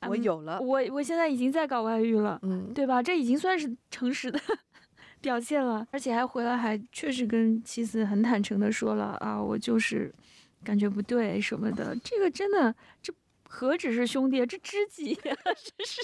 [0.07, 3.01] 我有了，我我现在已经在搞外遇了，嗯，对吧？
[3.01, 4.37] 这已经算是诚实的
[5.21, 10.13] 表现了，而且还回来还确实跟妻子很坦诚的说了啊，我就是
[10.65, 11.95] 感觉不对什么的。
[12.03, 13.13] 这个真的这。
[13.53, 15.35] 何止是兄弟，这知己呀！
[15.43, 16.01] 这是，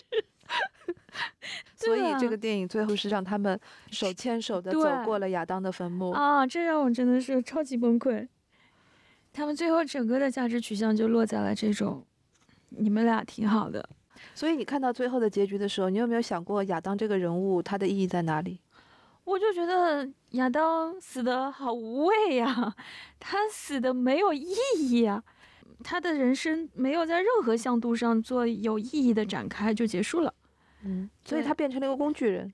[1.76, 3.58] 所以这个电影最后是让他们
[3.90, 6.46] 手牵手的走过了亚当的坟墓啊！
[6.46, 8.28] 这让我真的是超级崩溃。
[9.32, 12.06] 他们最后整个的价值取向就落在了这种，
[12.70, 13.88] 你们俩挺好的。
[14.36, 18.60] 所以你看到最后的结局的时候，你有没有想过亚当这个人物他的意义在哪里？
[19.24, 22.76] 我就觉得亚当死的好无谓呀，
[23.20, 25.24] 他死的没有意义啊。
[25.90, 30.34] 他的人生没有在任何向度上做有意义的展开就结束了，
[30.84, 32.52] 嗯，所以他变成了一个工具人。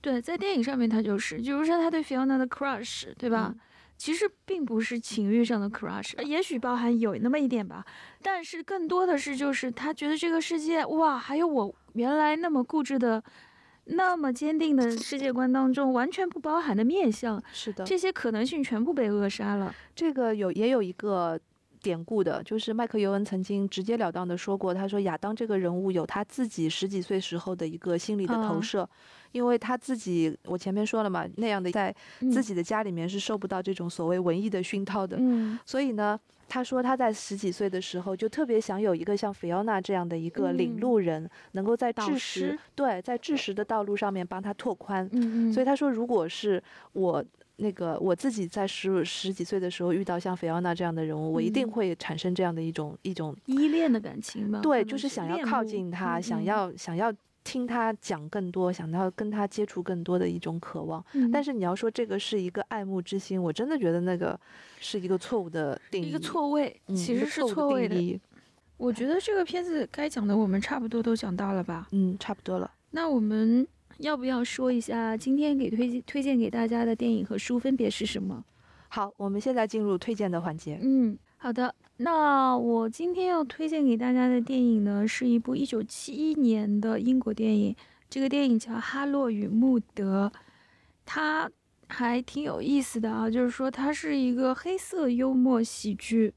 [0.00, 3.54] 对，在电影上面他就是，比如说他对 Fiona 的 crush，对吧？
[3.96, 7.86] 其实并不是情欲上的 crush，也许包含有那么一点吧，
[8.20, 13.22] 但是更多的是就是他觉得这个世界哇，还有我原来那么固执的、
[13.84, 19.72] 那么坚定的世界观当中完全不包含的面相，是的，这些可能性全部被扼杀了。
[19.94, 21.38] 这个有也有一个。
[21.86, 28.88] 典故的，就是麦克尤恩曾经直截了当的说过，他说亚当这个人物有他自己十几岁时候的一个心理的投射，
[29.30, 31.94] 因为他自己，我前面说了嘛，那样的在
[32.32, 36.18] 自己的家里面是受不到这种所谓文艺的熏陶的，嗯，所以呢，
[36.48, 46.60] 他说他在十几岁的时候就特别想有一个像菲奥娜这样的一个领路人，能够在知识对在知识的道路上面帮他拓宽，嗯嗯，所以他说如果是
[46.94, 47.24] 我。
[47.58, 54.60] 那个我自己在十十几岁的时候遇到像菲奥娜这样的人物，我一定会产生这样的一种一种依恋的感情吧？
[54.60, 57.10] 对，就是想要靠近他，想要想要
[57.42, 61.02] 听他讲更多，想要跟他接触更多的一种渴望。
[61.32, 64.38] 但是你要说这个是一个爱慕之心，我真的觉得那个
[64.78, 68.20] 是一个错误的定义，一个错位，其实是错位的。
[68.76, 71.88] 我觉得这个片子该讲的我们差不多都讲到了吧？
[71.92, 72.70] 嗯，差不多了。
[72.90, 73.66] 那我们。
[73.98, 78.44] 要不要说一下今天给推荐推荐给大家的电影和书分别是什么？
[78.88, 80.78] 好，我们现在进入推荐的环节。
[80.82, 81.74] 嗯，好的。
[81.98, 87.74] 那我今天要推荐给大家的电影呢，是一部一九七一年的英国电影。
[88.08, 90.30] 这个电影叫《哈洛与穆德》，
[91.04, 91.50] 它
[91.88, 96.32] 还挺有意思的啊，就是说它是一个黑色幽默喜剧。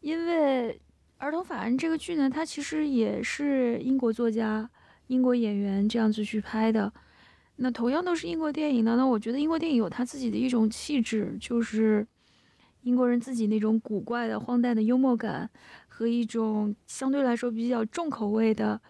[0.00, 0.72] 因为
[1.18, 4.68] 《儿童法案》这个剧呢，它其实也是英国作家。
[5.08, 6.92] 英国演员这样子去拍的，
[7.56, 8.96] 那同样都是英国电影呢。
[8.96, 12.06] 那我觉得英国电影有它自己的一种气质，就是
[12.82, 15.48] 英国人自己那种古怪的、荒诞的幽默感
[15.88, 18.80] 和一种相对来说比较重口味的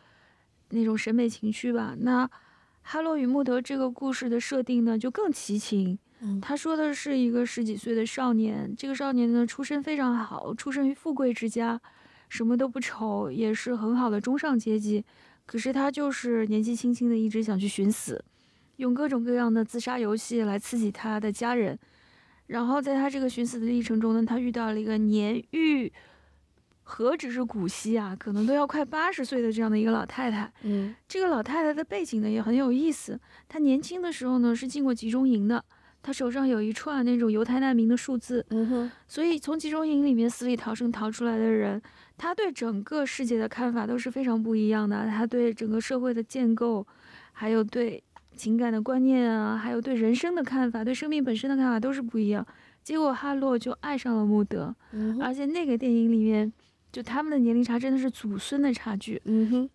[0.70, 1.94] 那种审美情趣吧。
[1.98, 2.26] 那
[2.82, 5.98] 《哈罗与穆德》这个故事的设定呢，就更奇情。
[6.40, 11.78] 他说的是一个十几岁的少年，这个少年呢出身非常好，出生于富贵之家，
[12.28, 15.04] 什么都不愁，也是很好的中上阶级。
[15.46, 18.22] 可是他就是年纪轻轻的，一直想去寻死，
[18.76, 21.78] 用各种各样的自杀游戏来刺激他的家人。
[22.48, 25.92] 然后在他这个寻死的历程中呢，他遇到了一个年逾
[26.82, 30.52] 何止是古稀啊，可能都要快八十岁的这样的一个老太太。
[30.62, 33.18] 嗯，这个老太太的背景呢也很有意思。
[33.48, 35.64] 她年轻的时候呢是进过集中营的，
[36.02, 38.44] 她手上有一串那种犹太难民的数字。
[38.50, 41.80] 嗯哼，所以从集中营里面死里逃生逃出来的人。
[42.16, 46.86] 他对整个世界的看法都是非常不一样的，他对整个社会的建构，
[47.32, 48.02] 还有对
[48.34, 52.46] 情感的观念啊，还有对人生的看法，对生命本身的看法都是不一样。
[52.82, 54.74] 结果哈洛就爱上了穆德，
[55.20, 56.52] 而且那个电影里面，
[56.92, 59.20] 就他们的年龄差真的是祖孙的差距。
[59.24, 59.70] 嗯哼，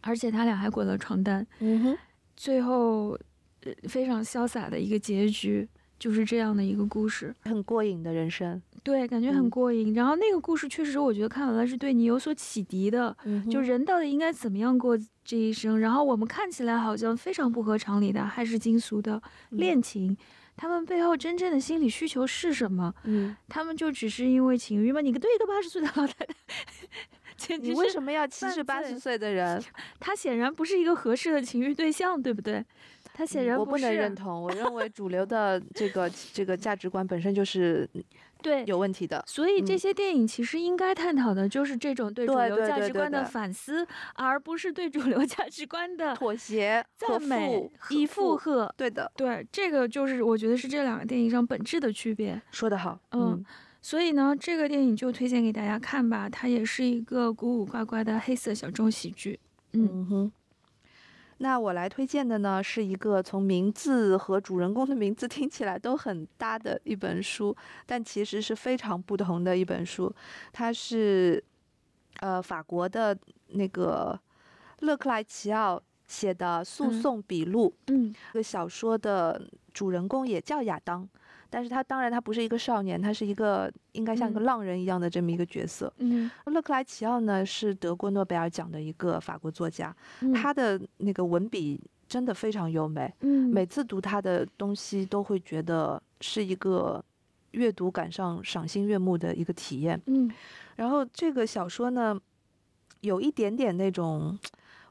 [0.00, 1.46] 而且他俩还滚了床单。
[1.58, 1.98] 嗯哼，
[2.36, 3.18] 最后，
[3.64, 5.68] 呃，非常潇洒的一个结局。
[6.00, 9.92] 就是这样的一个故事，很过瘾的人生，对，感觉很过瘾。
[9.92, 13.14] 然后那个故事确实，我觉得看完了是对你有所启迪的。
[13.50, 15.78] 就人到底应该怎么样过这一生？
[15.78, 20.16] 然后我们看起来好像非常不合常理的，还是金俗的恋情，
[20.56, 22.94] 他们背后真正的心理需求是什么？
[23.04, 25.02] 嗯，他们就只是因为情欲吗？
[25.02, 29.62] 你对一个八十岁的老太太， 你为什么要七十八十岁的人？
[30.00, 32.64] 他显然不是一个合适的情欲对象，对不对？
[33.12, 34.42] 他显然我不能是认同。
[34.42, 37.88] 我认为主流的这个这个价值观本身就是
[38.42, 38.64] 对。
[38.66, 39.22] 有问题的。
[39.26, 48.72] 所以这嗯些电影其实应该探讨的就是这种对主流价值观的对反思，而不是对主流价值观的妥协、赞美附、依附，和。
[48.76, 52.40] 对的，对，这个就是我觉得是这两个电影上本质的区别。
[52.50, 52.98] 说得好。
[53.12, 53.44] 嗯
[53.82, 56.28] 所以呢，这个电影就推荐给大家看吧。
[56.28, 59.40] 它也是一个古古怪怪的黑色小众喜剧。
[59.72, 60.32] 嗯嗯哼。
[61.42, 70.14] 那我来推荐的呢，是一个从名字和主人公的名字 听起来都很搭的一本书，但其实是非常不同的一本书。
[70.52, 71.42] 它是
[72.20, 73.16] 呃法国的
[73.48, 74.20] 那个
[74.80, 77.72] 勒克莱齐奥写的《诉嗯讼笔录》。
[77.92, 79.40] 嗯这个小说的
[79.72, 81.08] 主人公也叫亚当，
[81.50, 84.44] 但是他当然他不是一个少年，他是一个应该像个嗯。
[84.44, 85.92] 浪人一样的这么一个角色。
[85.98, 86.30] 嗯。
[86.46, 93.50] 勒克莱齐奥呢是得过诺贝尔奖的一个法国作家，嗯，他的那个文笔真的非常优美，嗯。
[93.50, 97.04] 每次读他的东西都会觉得是一个
[97.50, 100.00] 阅读感上赏心悦目的一个体验。
[100.06, 100.30] 嗯。
[100.76, 102.18] 然后这个小说呢，
[103.00, 104.38] 有一点点那种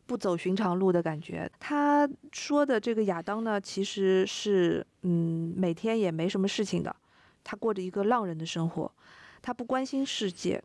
[0.09, 1.47] 不走寻常路的感觉。
[1.59, 6.95] 他说的这个亚当呢，其实是嗯，每天也没什么事情的，
[7.43, 8.91] 他过着一个浪人的生活，
[9.39, 10.59] 他不关心世界。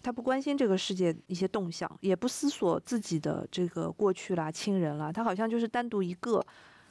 [0.00, 6.40] 他不关心这个世界一些动向，也不思索自己的这个过去啦、亲人啦，他好像就是单独一个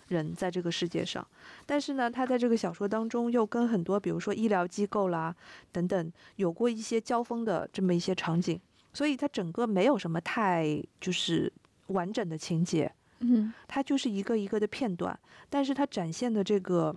[0.09, 1.25] 人在这个世界上。
[1.65, 5.33] 但是呢，他在这个小说当中又跟很多，比如说医疗机构啦
[5.71, 8.59] 等等，有过一些交锋的这么一些场景，
[8.91, 11.51] 所以他整个没有什么太就是
[11.87, 15.17] 完整的情节，嗯它就是一个一个的片段，
[15.49, 16.95] 但是它展现的这个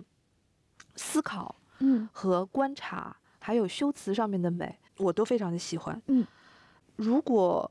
[0.95, 6.01] 思考嗯和观察，还有修辞上面的美，我都非常的喜欢。
[6.07, 6.25] 嗯，
[6.95, 7.69] 如果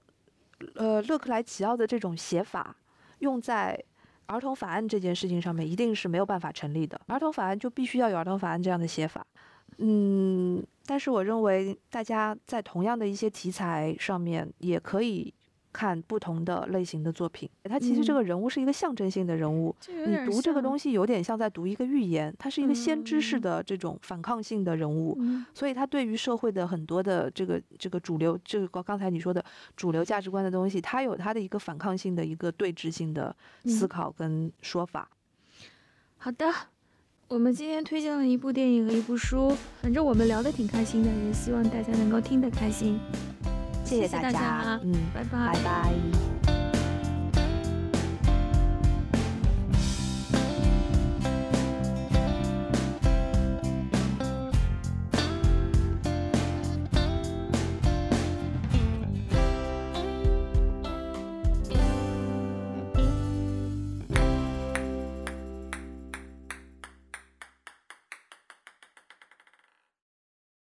[0.75, 2.77] 呃勒克莱齐奥的这种写法
[3.21, 3.83] 用在
[4.27, 7.01] 儿童法案这件事情上面，一定是没有办法成立的。
[7.07, 9.27] 儿童法案就必须要有儿童法案这样的写法。
[9.79, 15.33] 嗯，但是我认为大家在同样的一些题材上面也可以
[15.73, 17.49] 看不同的类型的作品。
[17.65, 25.17] 它其实这嗯个人物是一个象征性的人物，你读这个东西，有点像在读一个寓言，它是一个先知式嗯的这种反抗性的人物。
[25.21, 29.45] 嗯所以他对于社会的很多的这个这个主流，这个刚刚才你说的
[29.77, 35.09] 主流价值观的东西，他有他的一个反抗性的一个对峙性的思嗯考跟说法。
[36.17, 36.47] 好的。
[37.29, 42.99] 我们今天推荐了一部电影和一部书，反正我们聊得挺开心的，也希望大家能够听得开心。
[43.91, 45.53] 谢谢大家嗯，拜拜。
[45.53, 46.60] 拜拜